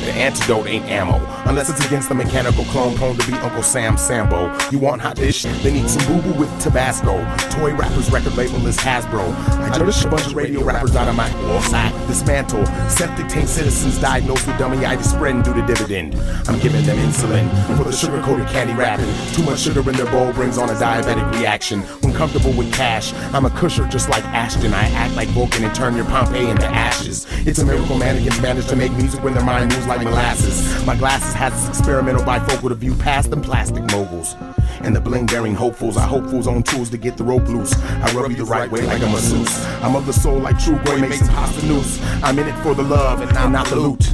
[0.06, 1.18] The antidote ain't ammo,
[1.54, 4.52] unless it's against the mechanical clone prone to be Uncle Sam Sambo.
[4.72, 5.44] You want hot dish?
[5.44, 7.24] They need some boo boo with Tabasco.
[7.52, 9.32] Toy rappers record label is Hasbro.
[9.70, 11.30] I just a bunch of radio rappers out of my
[11.62, 11.94] sack.
[12.08, 16.16] Dismantle septic tank citizens diagnosed with dummyitis spreading due to dividend.
[16.50, 17.48] I'm giving them insulin
[17.78, 19.14] for the sugar coated candy wrapping.
[19.36, 21.82] Too much sugar in their bowl brings on a diabetic reaction.
[22.02, 24.74] When comfortable with cash, I'm a Kutcher just like Ashton.
[24.74, 27.28] I act like Vulcan and turn your Pompeii into ashes.
[27.46, 30.84] It's a miracle mannequins manage to make music when their mind moves like molasses.
[30.84, 34.38] My glasses has this experimental bifocal to view past them plastic moguls.
[34.82, 37.74] And the bling bearing hopefuls are hopefuls on tools to get the rope loose.
[37.76, 39.54] I rub you the right way like a masseuse.
[39.84, 42.02] I'm of the soul like True Boy makes some pasta noose.
[42.24, 44.10] I'm in it for the love and I'm not the loot.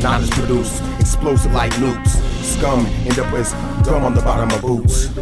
[0.00, 2.20] Knowledge produced, explosive like nukes.
[2.44, 3.52] Scum end up as
[3.84, 5.08] gum on the bottom of boots.
[5.08, 5.14] to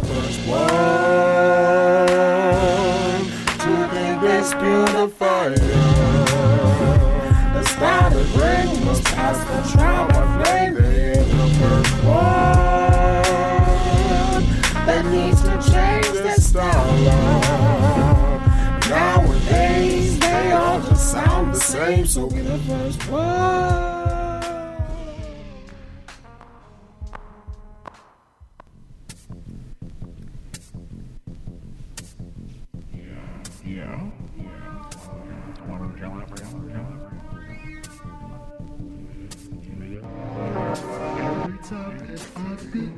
[3.89, 5.49] be this beautiful.
[7.55, 11.08] The style that brings us past the trauma flame.
[14.85, 16.95] That needs to change their style.
[18.89, 23.98] Nowadays, they all just sound the same, so be the first one.
[42.59, 42.91] Let's be.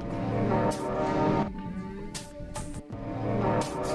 [3.43, 3.90] Let's be.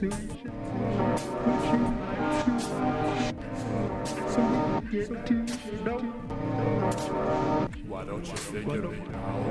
[0.00, 0.06] Why
[8.04, 9.47] don't you figure it out?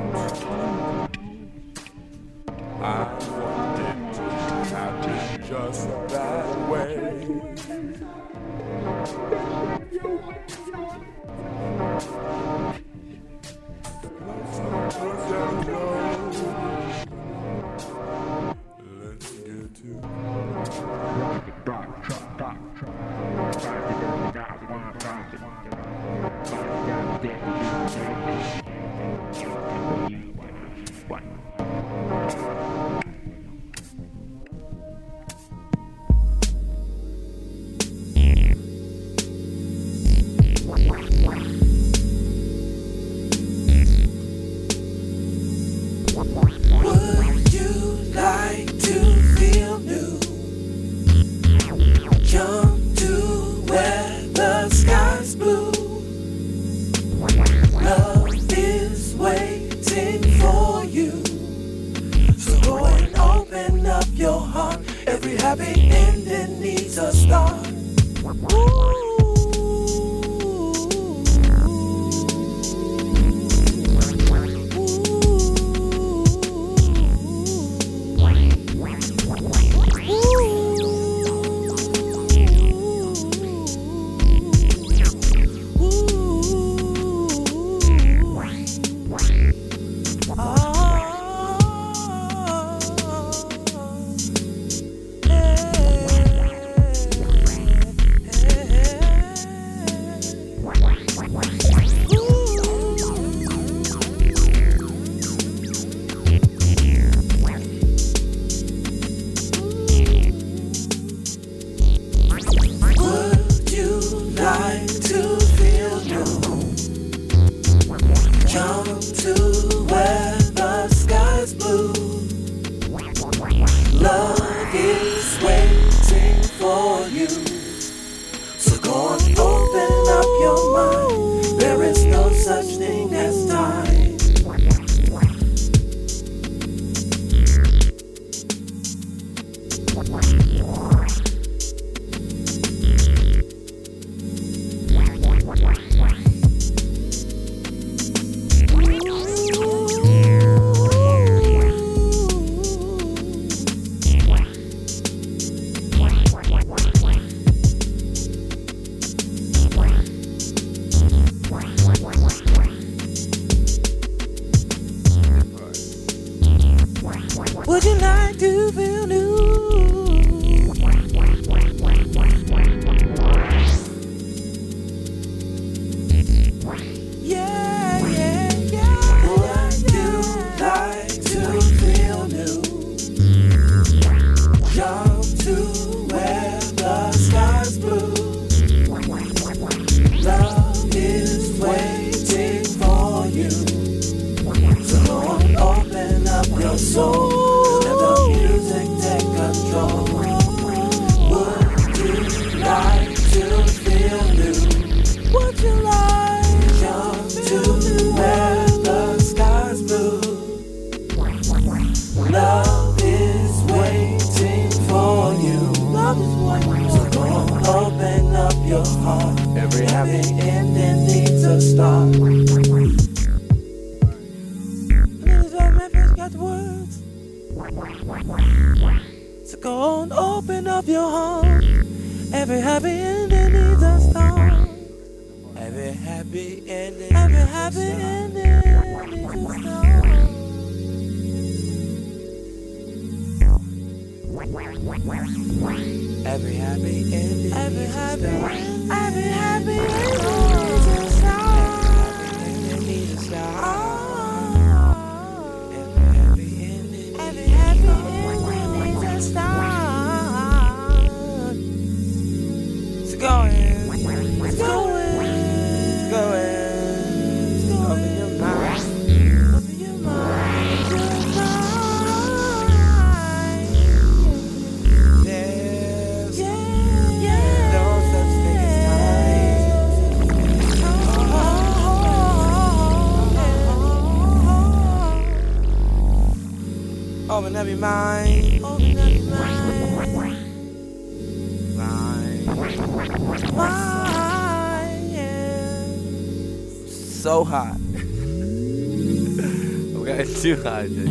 [300.56, 301.07] Zürich eigentlich.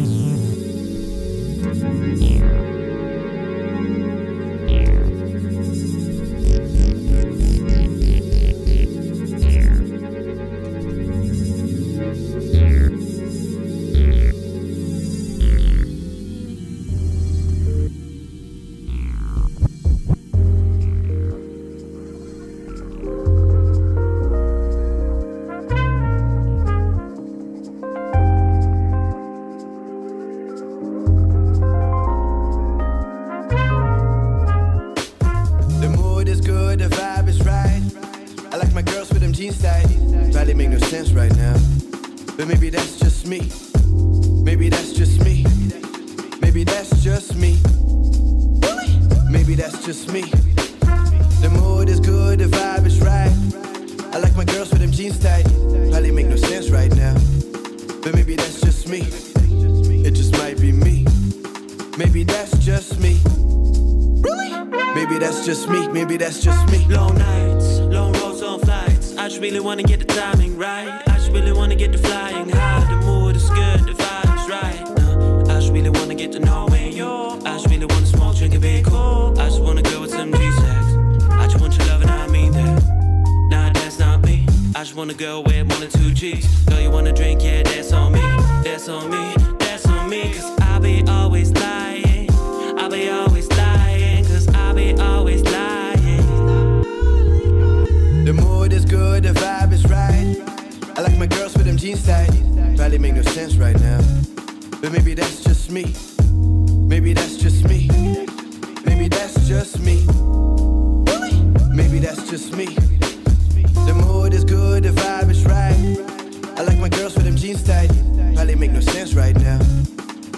[119.06, 119.58] hands right now.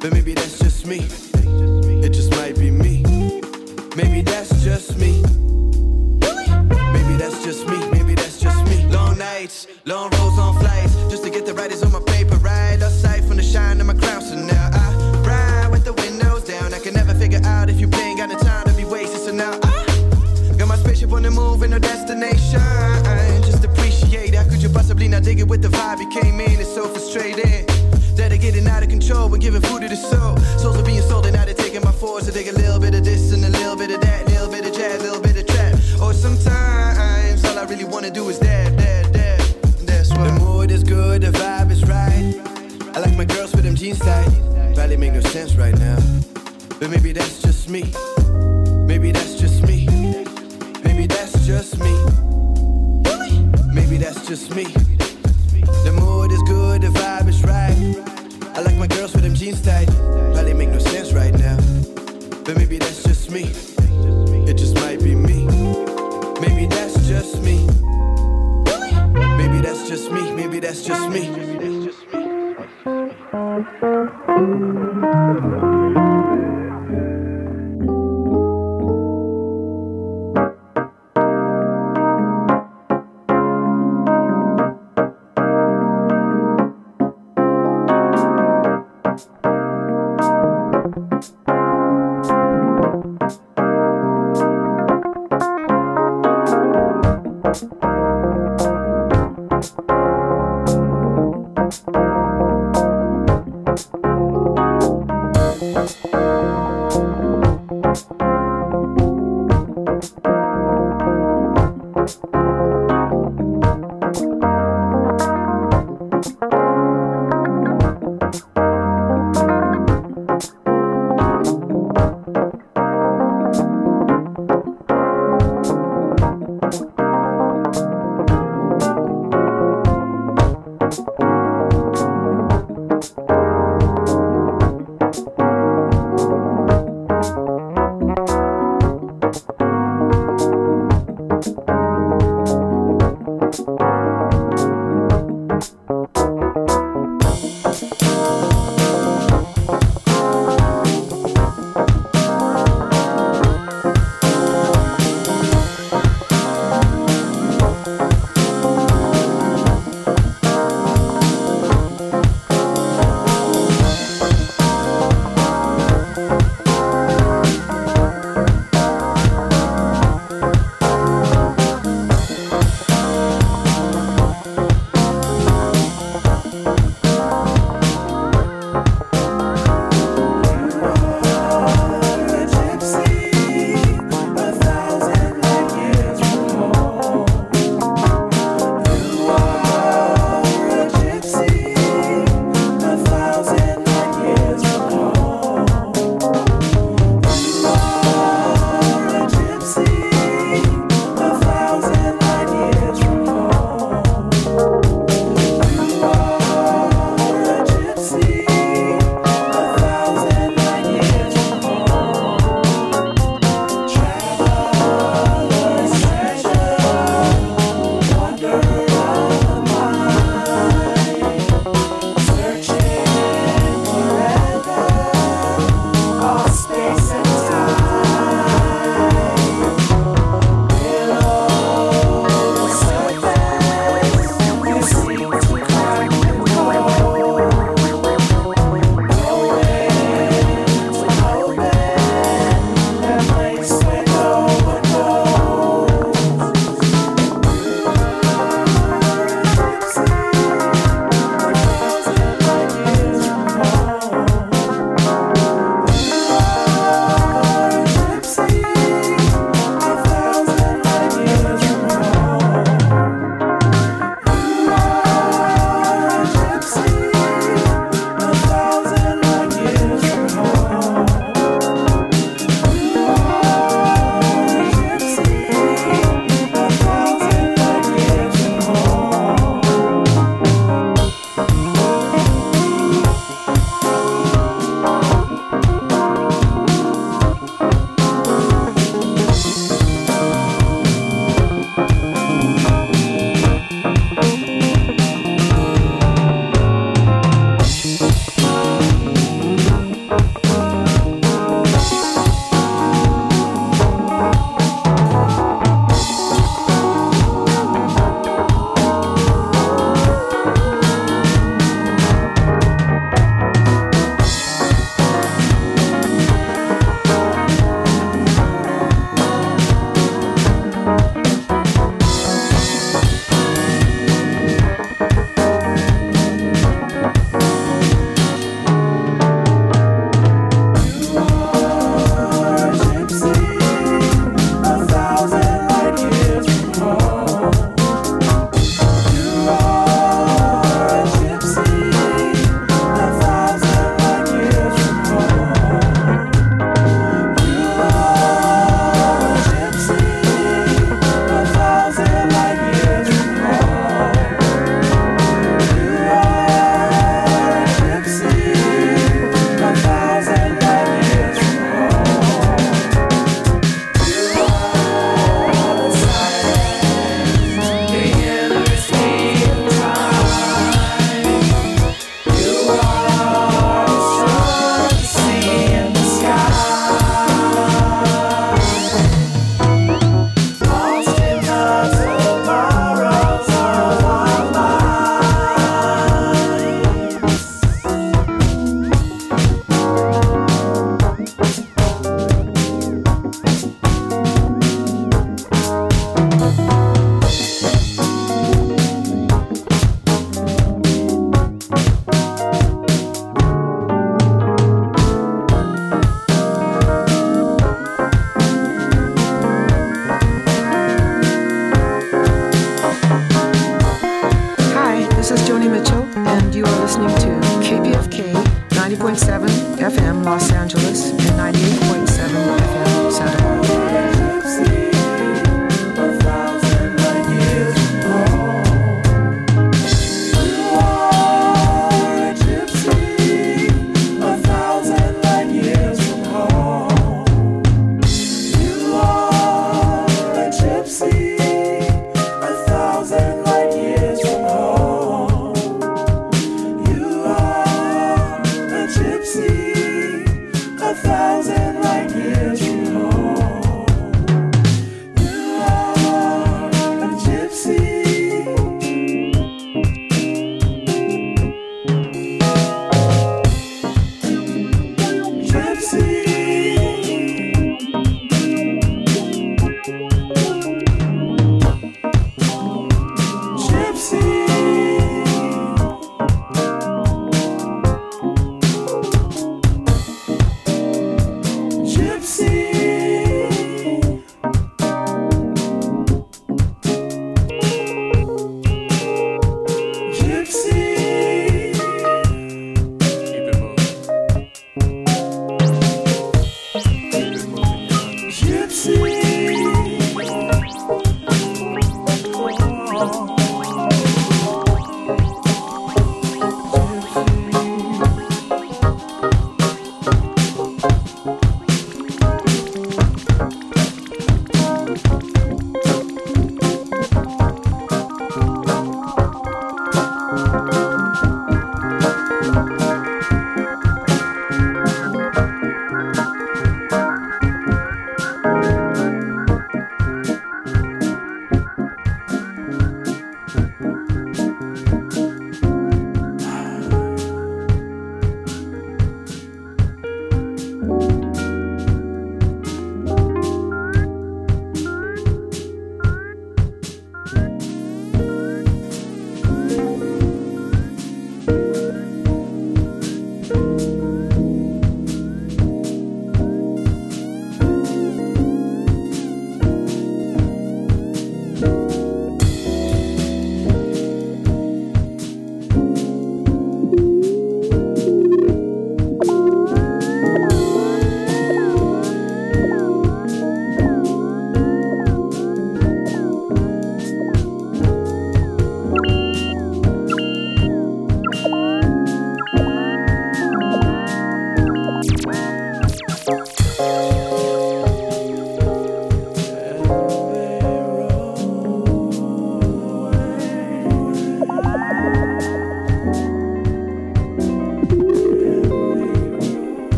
[0.00, 1.06] But maybe that's just me.
[2.04, 3.02] It just might be me.
[3.96, 5.22] Maybe that's just me.
[6.92, 7.90] Maybe that's just me.
[7.90, 8.86] Maybe that's just me.
[8.86, 10.49] Long nights, long roads on
[45.56, 45.98] right now.
[46.78, 47.39] But maybe that's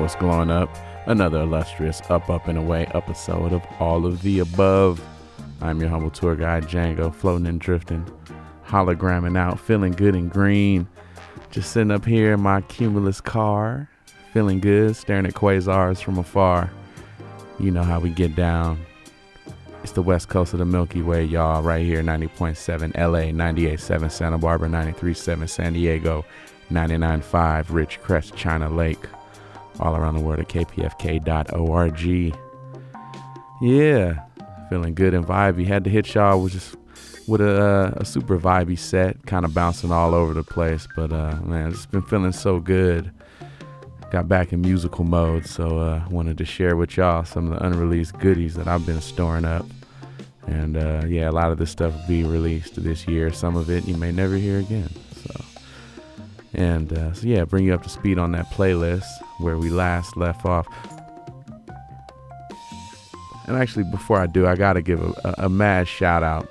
[0.00, 0.74] what's glowing up.
[1.06, 5.00] Another illustrious Up, Up, and Away episode of All of the Above.
[5.60, 8.10] I'm your humble tour guide, Django, floating and drifting,
[8.66, 10.88] hologramming out, feeling good and green.
[11.50, 13.90] Just sitting up here in my cumulus car,
[14.32, 16.70] feeling good, staring at quasars from afar.
[17.58, 18.80] You know how we get down.
[19.82, 24.38] It's the west coast of the Milky Way, y'all, right here 90.7 LA, 98.7 Santa
[24.38, 26.24] Barbara, 93.7 San Diego,
[26.70, 29.06] 99.5 Ridgecrest, China Lake,
[29.78, 32.00] all around the world at kpfk.org.
[33.62, 34.24] Yeah,
[34.68, 35.66] feeling good and vibey.
[35.66, 36.76] Had to hit y'all with just
[37.26, 40.88] with a, a super vibey set, kind of bouncing all over the place.
[40.96, 43.10] But uh, man, it's been feeling so good.
[44.10, 47.64] Got back in musical mode, so uh, wanted to share with y'all some of the
[47.64, 49.64] unreleased goodies that I've been storing up.
[50.46, 53.32] And uh, yeah, a lot of this stuff will be released this year.
[53.32, 54.90] Some of it you may never hear again.
[55.14, 55.44] So,
[56.54, 59.06] and uh, so yeah, bring you up to speed on that playlist
[59.40, 60.66] where we last left off.
[63.46, 66.48] And actually, before I do, I gotta give a, a, a mad shout out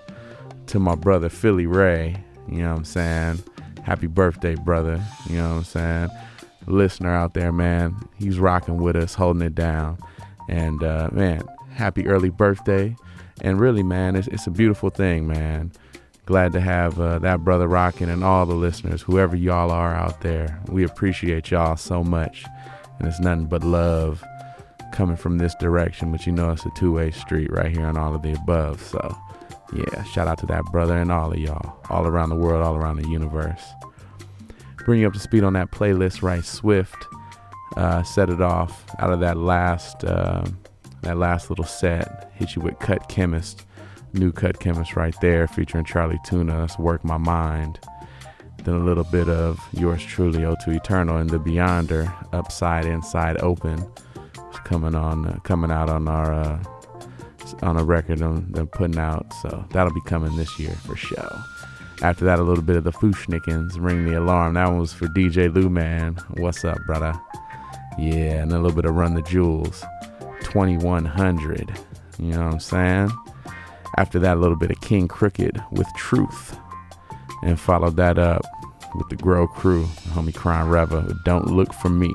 [0.67, 2.23] to my brother Philly Ray.
[2.49, 3.43] You know what I'm saying?
[3.83, 5.01] Happy birthday, brother.
[5.29, 6.09] You know what I'm saying?
[6.67, 7.95] Listener out there, man.
[8.17, 9.97] He's rocking with us, holding it down.
[10.49, 11.43] And uh, man,
[11.73, 12.95] happy early birthday.
[13.41, 15.71] And really, man, it's, it's a beautiful thing, man.
[16.25, 20.21] Glad to have uh, that brother rocking and all the listeners, whoever y'all are out
[20.21, 20.61] there.
[20.67, 22.45] We appreciate y'all so much.
[22.99, 24.23] And it's nothing but love
[24.91, 26.11] coming from this direction.
[26.11, 28.81] But you know, it's a two way street right here on all of the above.
[28.81, 29.17] So,
[29.73, 32.75] yeah, shout out to that brother and all of y'all, all around the world, all
[32.75, 33.63] around the universe.
[34.85, 36.43] Bring you up to speed on that playlist, right?
[36.43, 37.07] Swift
[37.77, 40.45] uh, set it off out of that last uh,
[41.01, 42.31] that last little set.
[42.35, 43.65] Hit you with Cut Chemist,
[44.13, 46.61] new Cut Chemist right there, featuring Chali 2na.
[46.61, 47.79] Let's work my mind.
[48.69, 53.83] A little bit of yours truly, O2 Eternal, and the Beyonder, Upside Inside Open,
[54.49, 56.63] it's coming on, uh, coming out on our uh,
[57.63, 59.33] on a record I'm putting out.
[59.41, 61.43] So that'll be coming this year for sure.
[62.03, 64.53] After that, a little bit of the Fu-Schnickens, Ring the Alarm.
[64.53, 66.15] That one was for DJ Lou Man.
[66.37, 67.19] What's up, brother?
[67.97, 69.83] Yeah, and a little bit of Run the Jewels.
[70.41, 71.77] 2100.
[72.19, 73.11] You know what I'm saying?
[73.97, 76.55] After that, a little bit of King Crooked with Truth.
[77.41, 78.43] And followed that up
[78.95, 82.13] with the Grow Crew, homie Crime Reva, Don't Look for Me.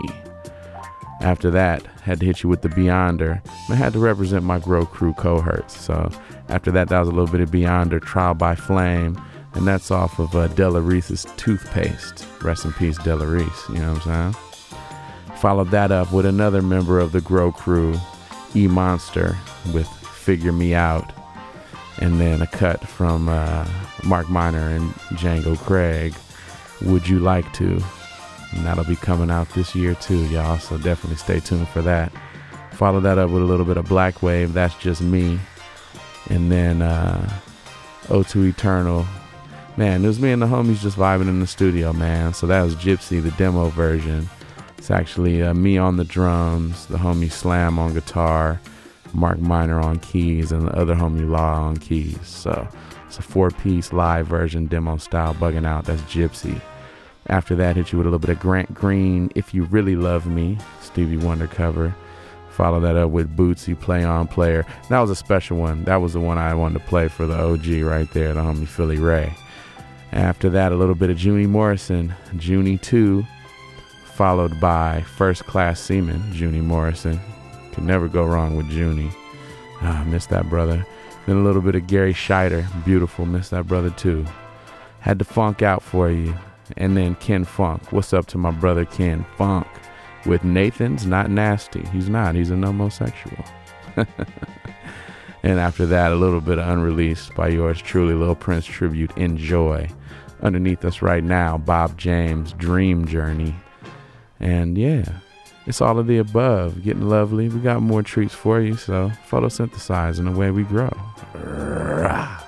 [1.20, 3.40] After that, had to hit you with the Beyonder.
[3.70, 5.78] I had to represent my Grow Crew cohorts.
[5.78, 6.10] So
[6.48, 9.20] after that, that was a little bit of Beyonder, Trial by Flame.
[9.54, 12.26] And that's off of uh, Della Reese's Toothpaste.
[12.42, 13.68] Rest in peace, Della Reese.
[13.68, 15.38] You know what I'm saying?
[15.38, 17.94] Followed that up with another member of the Grow Crew,
[18.54, 19.36] E Monster,
[19.72, 21.10] with Figure Me Out.
[21.98, 23.66] And then a cut from uh,
[24.04, 26.14] Mark Miner and Django Craig,
[26.82, 27.82] Would You Like To?
[28.52, 30.58] And that'll be coming out this year too, y'all.
[30.58, 32.12] So definitely stay tuned for that.
[32.72, 35.38] Follow that up with a little bit of Black Wave, That's Just Me.
[36.30, 37.28] And then uh,
[38.04, 39.06] O2 Eternal.
[39.76, 42.32] Man, it was me and the homies just vibing in the studio, man.
[42.32, 44.28] So that was Gypsy, the demo version.
[44.78, 48.60] It's actually uh, me on the drums, the homie Slam on guitar,
[49.12, 52.18] Mark Miner on keys, and the other homie Law on keys.
[52.22, 52.68] So
[53.14, 55.84] it's a four piece live version, demo style, bugging out.
[55.84, 56.60] That's Gypsy.
[57.28, 60.26] After that, hit you with a little bit of Grant Green, If You Really Love
[60.26, 61.94] Me, Stevie Wonder cover.
[62.50, 64.66] Follow that up with Bootsy, Play On Player.
[64.88, 65.84] That was a special one.
[65.84, 68.66] That was the one I wanted to play for the OG right there, the homie
[68.66, 69.32] Philly Ray.
[70.10, 73.24] After that, a little bit of Junie Morrison, Junie 2,
[74.06, 77.20] followed by First Class Seaman, Junie Morrison.
[77.72, 79.12] Can never go wrong with Junie.
[79.82, 80.84] Ah, I miss that brother.
[81.26, 84.26] Then a little bit of Garry Shider, beautiful, miss that brother too.
[85.00, 86.34] Had to funk out for you.
[86.76, 87.92] And then Ken Funk.
[87.92, 89.66] What's up to my brother Ken Funk?
[90.26, 91.82] With Nathan's not nasty.
[91.92, 92.34] He's not.
[92.34, 93.44] He's an homosexual.
[95.42, 99.14] and after that, a little bit of unreleased by yours truly, Little Prince tribute.
[99.16, 99.88] Enjoy.
[100.42, 103.54] Underneath us right now, Bob James, Dream Journey.
[104.40, 105.04] And yeah,
[105.66, 106.82] it's all of the above.
[106.82, 107.48] Getting lovely.
[107.48, 108.76] We got more treats for you.
[108.76, 110.90] So photosynthesize in the way we grow.
[111.34, 112.43] Rah.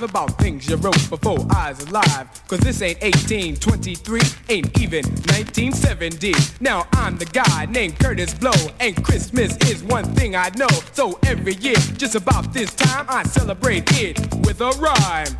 [0.00, 2.28] About things you wrote before I was alive.
[2.46, 6.34] Cause this ain't 1823, ain't even 1970.
[6.60, 10.68] Now I'm the guy named Kurtis Blow, and Christmas is one thing I know.
[10.92, 15.36] So every year, just about this time, I celebrate it with a rhyme.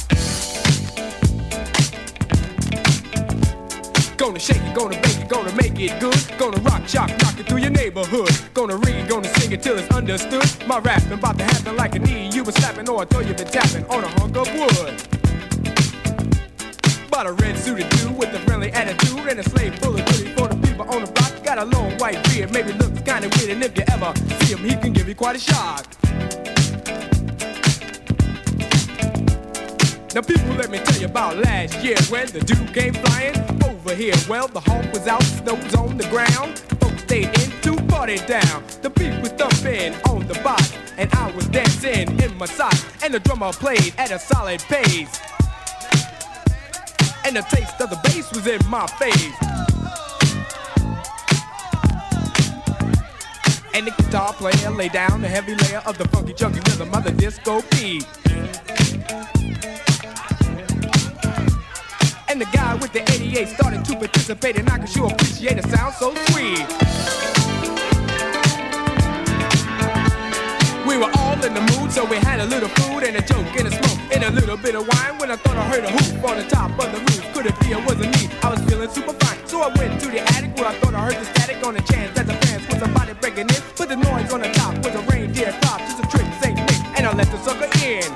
[4.17, 6.19] Gonna shake it, gonna bake it, gonna make it good.
[6.37, 8.31] Gonna rock, shock, knock it through your neighborhood.
[8.55, 10.45] Gonna read, gonna sing it till it's understood.
[10.67, 13.35] My rapping about to happen like a knee you was slapping or I throw you
[13.35, 14.95] been tapping on a hunk of wood.
[17.11, 20.33] Bought a red suited dude with a friendly attitude and a slave full of goodies
[20.39, 21.33] for the people on the block.
[21.43, 24.61] Got a long white beard, maybe looks kinda weird, and if you ever see him,
[24.61, 25.85] he can give you quite a shock.
[30.15, 33.97] Now people, let me tell you about last year when the dude came flying over
[33.97, 34.15] here.
[34.29, 36.63] Well, the hawk was out, snow was on the ground.
[37.99, 38.63] Party down.
[38.81, 42.85] The beat was thumping on the box, and I was dancing in my socks.
[43.03, 45.21] And the drummer played at a solid pace.
[47.25, 49.35] And the taste of the bass was in my face.
[53.75, 57.03] And the guitar player laid down the heavy layer of the funky chunky rhythm of
[57.03, 58.07] the disco beat.
[62.29, 65.69] And the guy with the 88 started to participate, and I could sure appreciate the
[65.69, 67.38] sound so sweet.
[70.89, 73.45] We were all in the mood, so we had a little food and a joke
[73.61, 75.19] and a smoke and a little bit of wine.
[75.19, 77.61] When I thought I heard a hoop on the top of the roof, could it
[77.61, 78.31] be it wasn't me?
[78.43, 81.01] I was feeling super fine, so I went to the attic where I thought I
[81.05, 83.61] heard the static on the chance that the fans was somebody breaking in.
[83.77, 86.81] Put the noise on the top was a reindeer crop, just a trick, Saint Nick,
[86.97, 88.09] and I let the sucker in.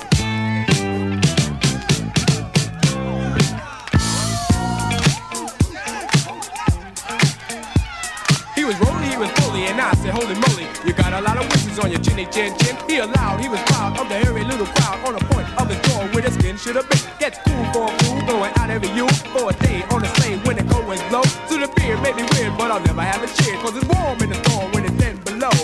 [8.57, 11.37] He was rolling, he was bully, and I said, holy moly, you got a lot
[11.37, 11.45] of
[11.79, 12.77] on your chinny chin chin.
[12.89, 15.81] He allowed, he was proud of the hairy little crowd on the point of his
[15.89, 17.01] door where the skin should have been.
[17.19, 20.37] Gets cool for a fool, going out every you for a day on the sleigh
[20.45, 21.23] when the cold winds blow.
[21.49, 24.21] So the beer made me weird, but I'll never have a cheer, cause it's warm
[24.21, 25.57] in the storm when it's 10 below.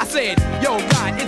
[0.00, 1.20] I said, yo, God,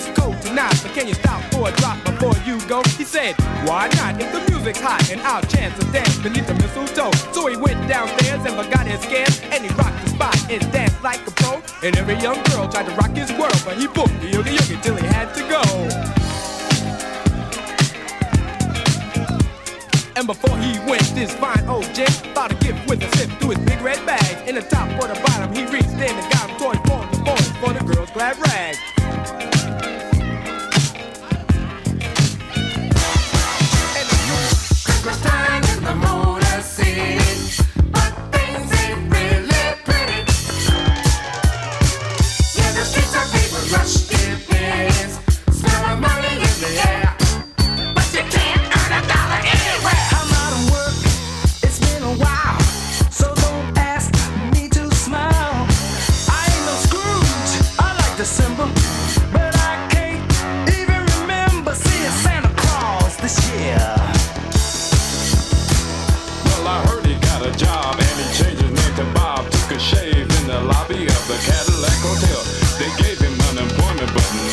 [0.56, 2.82] tonight, but can you stop for a drop before you go?
[2.96, 3.34] He said,
[3.68, 4.20] why not?
[4.20, 7.12] If the music's hot and our chance to dance beneath the mistletoe.
[7.32, 11.02] So he went downstairs and forgot his scares, and he rocked the spot and danced
[11.02, 11.60] like a pro.
[11.82, 14.76] And every young girl tried to rock his world, but he booked the yogi yogi
[14.80, 15.62] till he had to go.
[20.16, 23.50] And before he went, this fine old gent bought a gift with a sip through
[23.50, 24.48] his big red bag.
[24.48, 27.20] In the top or the bottom, he reached in and got him toys for the
[27.28, 29.55] boys for the girls' glad rags.
[71.26, 72.38] the Cadillac Hotel.
[72.78, 74.45] They gave him unemployment, but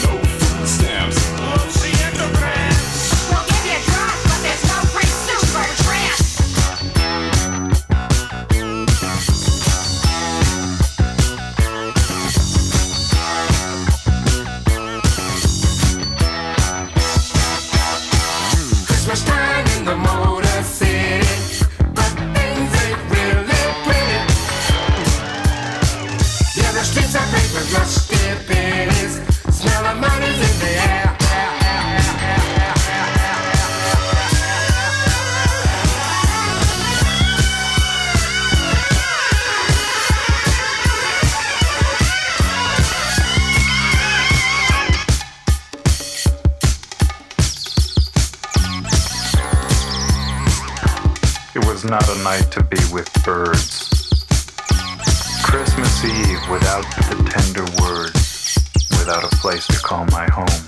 [51.85, 53.89] not a night to be with birds.
[55.43, 58.57] Christmas Eve without the tender words,
[58.91, 60.63] without a place to call my home.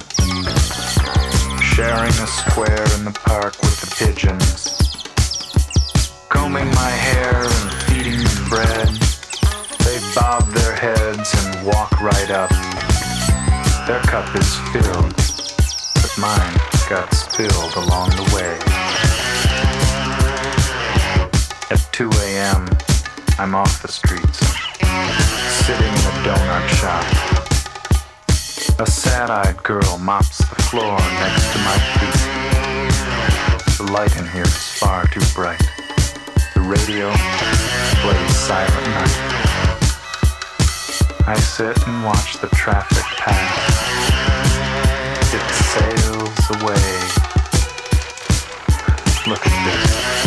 [1.61, 4.79] Sharing a square in the park with the pigeons.
[6.29, 8.87] Combing my hair and feeding bread.
[9.85, 12.49] They bob their heads and walk right up.
[13.87, 15.15] Their cup is filled,
[15.95, 16.59] but mine
[16.89, 18.94] got spilled along the way.
[21.95, 22.67] 2 a.m.,
[23.39, 24.39] I'm off the streets,
[25.63, 27.05] sitting in a donut shop.
[28.81, 32.19] A sad eyed girl mops the floor next to my feet.
[33.77, 35.63] The light in here is far too bright.
[36.53, 37.13] The radio
[38.03, 39.15] plays Silent Night.
[41.25, 43.71] I sit and watch the traffic pass.
[45.33, 46.83] It sails away.
[49.31, 50.24] Look at this.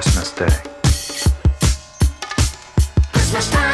[0.00, 0.46] Christmas Day.
[3.12, 3.67] Christmas Day.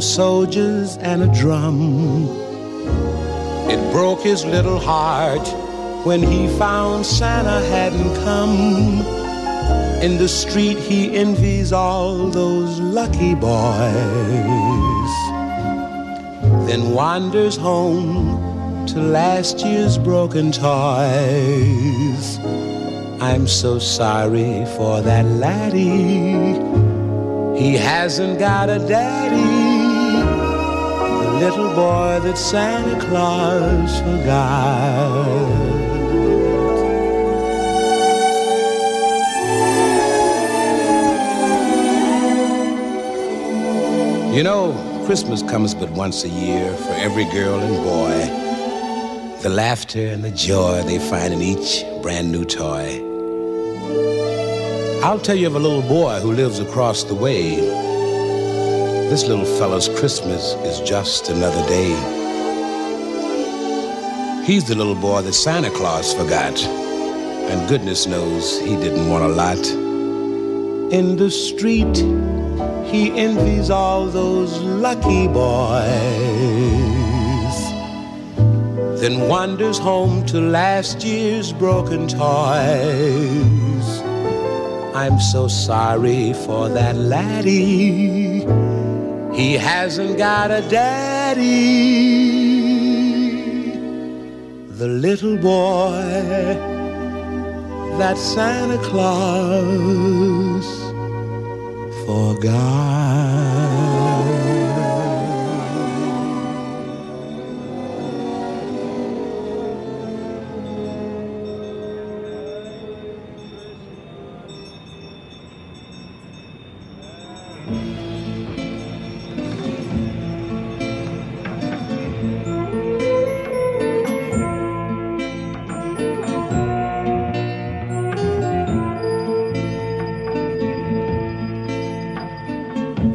[0.00, 2.26] Some soldiers and a drum.
[3.68, 5.46] It broke his little heart
[6.06, 9.04] when he found Santa hadn't come.
[10.02, 13.50] In the street, he envies all those lucky boys.
[16.66, 22.38] Then wanders home to last year's broken toys.
[23.20, 26.56] I'm so sorry for that laddie.
[27.60, 29.49] He hasn't got a daddy.
[31.40, 35.50] Little boy that Santa Claus forgot.
[44.34, 49.40] You know, Christmas comes but once a year for every girl and boy.
[49.42, 53.00] The laughter and the joy they find in each brand new toy.
[55.02, 57.89] I'll tell you of a little boy who lives across the way.
[59.10, 61.90] This little fellow's Christmas is just another day.
[64.46, 66.56] He's the little boy that Santa Claus forgot.
[67.50, 69.58] And goodness knows he didn't want a lot.
[70.92, 71.96] In the street,
[72.86, 75.90] he envies all those lucky boys.
[79.00, 82.20] Then wanders home to last year's broken toys.
[84.94, 88.19] I'm so sorry for that laddie.
[89.40, 91.40] He hasn't got a daddy.
[94.80, 96.02] The little boy
[98.00, 100.68] that Santa Claus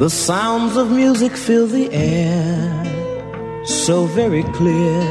[0.05, 5.01] The sounds of music fill the air, so very clear.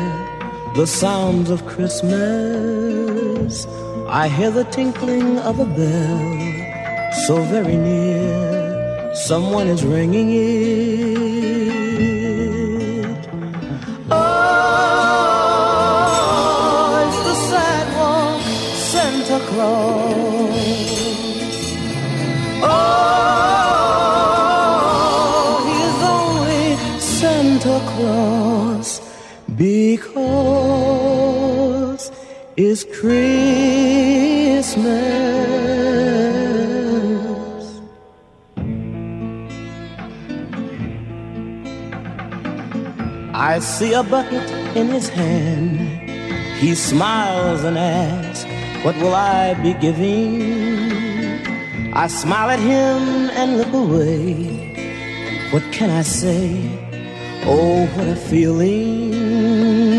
[0.76, 3.66] The sounds of Christmas.
[4.06, 6.38] I hear the tinkling of a bell,
[7.26, 9.12] so very near.
[9.16, 11.53] Someone is ringing it.
[33.04, 34.88] Christmas.
[43.34, 45.76] I see a bucket in his hand.
[46.56, 48.46] He smiles and asks,
[48.82, 50.72] What will I be giving?
[51.92, 54.32] I smile at him and look away.
[55.50, 56.56] What can I say?
[57.44, 59.93] Oh, what a feeling!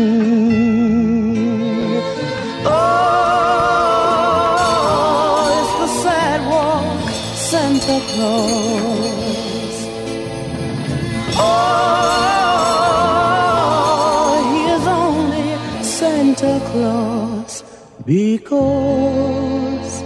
[18.36, 20.02] Because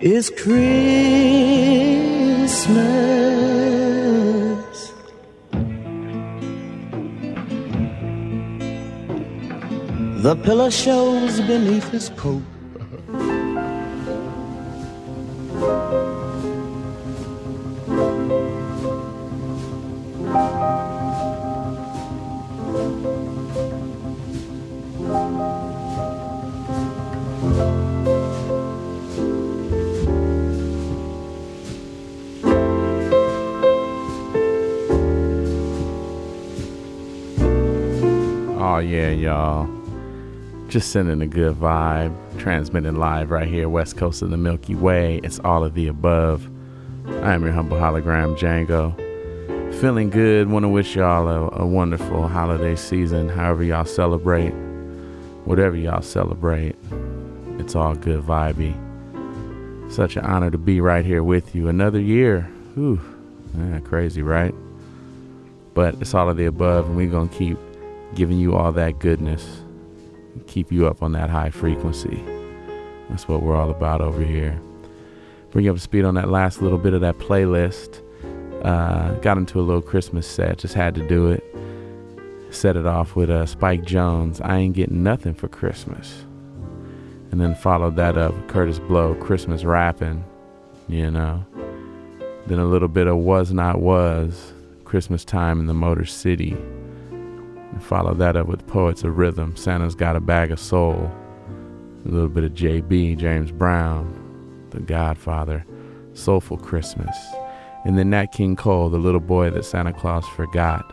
[0.00, 0.64] it's Christmas.
[10.22, 12.53] The pillow shows beneath his coat.
[40.68, 45.20] Just sending a good vibe, transmitting live right here, west coast of the Milky Way.
[45.22, 46.48] It's all of the above.
[47.06, 48.94] I am your humble hologram, Django.
[49.80, 50.48] Feeling good.
[50.48, 54.52] Want to wish y'all a, a wonderful holiday season, however y'all celebrate.
[55.44, 56.76] Whatever y'all celebrate,
[57.58, 58.74] it's all good vibey.
[59.92, 61.68] Such an honor to be right here with you.
[61.68, 62.42] Another year.
[62.74, 63.00] Whew.
[63.56, 64.54] Yeah, crazy, right?
[65.74, 67.58] But it's all of the above, and we're going to keep
[68.14, 69.60] giving you all that goodness,
[70.46, 72.22] keep you up on that high frequency.
[73.08, 74.60] That's what we're all about over here.
[75.50, 78.00] Bring you up to speed on that last little bit of that playlist.
[78.64, 81.44] Uh, got into a little Christmas set, just had to do it.
[82.50, 86.24] Set it off with uh, Spike Jones, I Ain't Getting Nothing for Christmas.
[87.30, 90.24] And then followed that up with Kurtis Blow, Christmas Rapping,
[90.88, 91.44] you know.
[92.46, 94.52] Then a little bit of Was Not Was,
[94.84, 96.56] Christmas Time in the Motor City.
[97.74, 101.10] And follow that up with Poets of Rhythm, Santa's Got a Bag of Soul.
[102.04, 105.66] A little bit of JB, James Brown, The Godfather,
[106.12, 107.16] Soulful Christmas.
[107.84, 110.88] And then Nat King Cole, the little boy that Santa Claus forgot.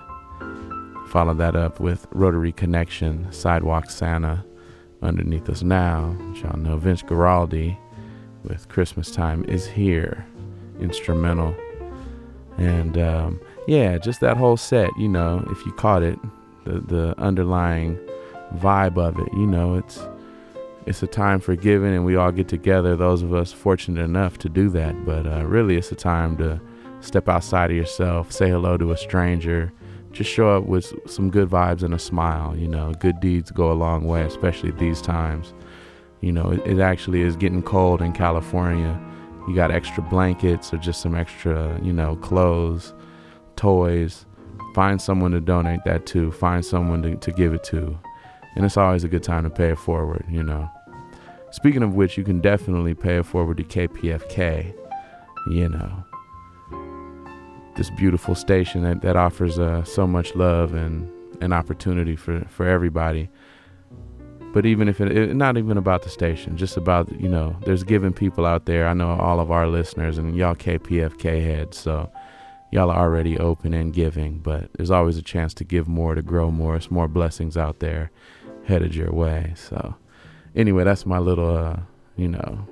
[1.10, 4.44] Follow that up with Rotary Connection, Sidewalk Santa,
[5.03, 6.18] Underneath Us Now.
[6.41, 7.78] Y'all know Vince Guaraldi
[8.44, 10.26] with Christmas Time is Here,
[10.80, 11.56] instrumental.
[12.58, 16.18] And um, yeah, just that whole set, you know, if you caught it,
[16.65, 17.97] the, the underlying
[18.55, 19.99] vibe of it, you know, it's
[20.85, 24.39] it's a time for giving and we all get together, those of us fortunate enough
[24.39, 25.05] to do that.
[25.05, 26.59] But uh, really, it's a time to
[27.01, 29.71] step outside of yourself, say hello to a stranger,
[30.11, 32.57] just show up with some good vibes and a smile.
[32.57, 35.53] You know, good deeds go a long way, especially these times.
[36.21, 38.99] You know, it, it actually is getting cold in California.
[39.47, 42.93] You got extra blankets or just some extra, you know, clothes,
[43.55, 44.25] toys.
[44.73, 47.98] Find someone to donate that to, find someone to, to give it to.
[48.56, 50.69] And it's always a good time to pay it forward, you know.
[51.52, 54.73] Speaking of which, you can definitely pay it forward to KPFK,
[55.49, 56.06] you know
[57.76, 61.10] this beautiful station that, that offers uh, so much love and
[61.41, 63.30] an opportunity for, for everybody.
[64.53, 67.84] But even if it, it, not even about the station, just about, you know, there's
[67.84, 68.88] giving people out there.
[68.88, 72.11] I know all of our listeners and y'all KPFK heads, so
[72.72, 76.22] y'all are already open and giving, but there's always a chance to give more, to
[76.22, 76.76] grow more.
[76.76, 78.11] It's more blessings out there
[78.65, 79.53] headed your way.
[79.56, 79.95] So
[80.56, 81.80] anyway, that's my little, uh,
[82.15, 82.68] you know,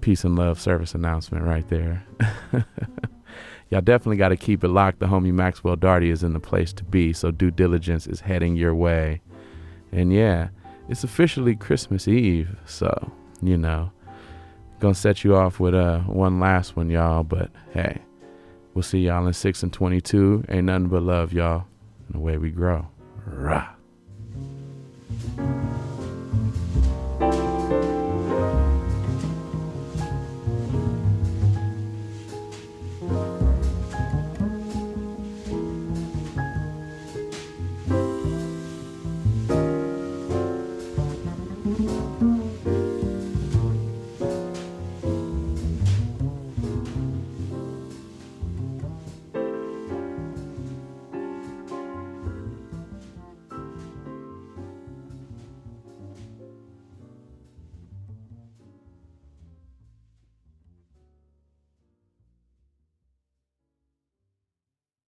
[0.00, 2.04] peace and love service announcement right there.
[3.70, 5.00] y'all definitely got to keep it locked.
[5.00, 8.56] The homie Maxwell Darty is in the place to be, so due diligence is heading
[8.56, 9.20] your way.
[9.92, 10.48] And yeah,
[10.88, 13.90] it's officially Christmas Eve, so you know,
[14.80, 17.24] gonna set you off with uh one last one, y'all.
[17.24, 17.98] But hey,
[18.78, 20.44] we'll see y'all in six and twenty-two.
[20.48, 21.66] Ain't nothing but love, y'all,
[22.06, 22.86] and the way we grow.
[23.26, 23.70] Rah.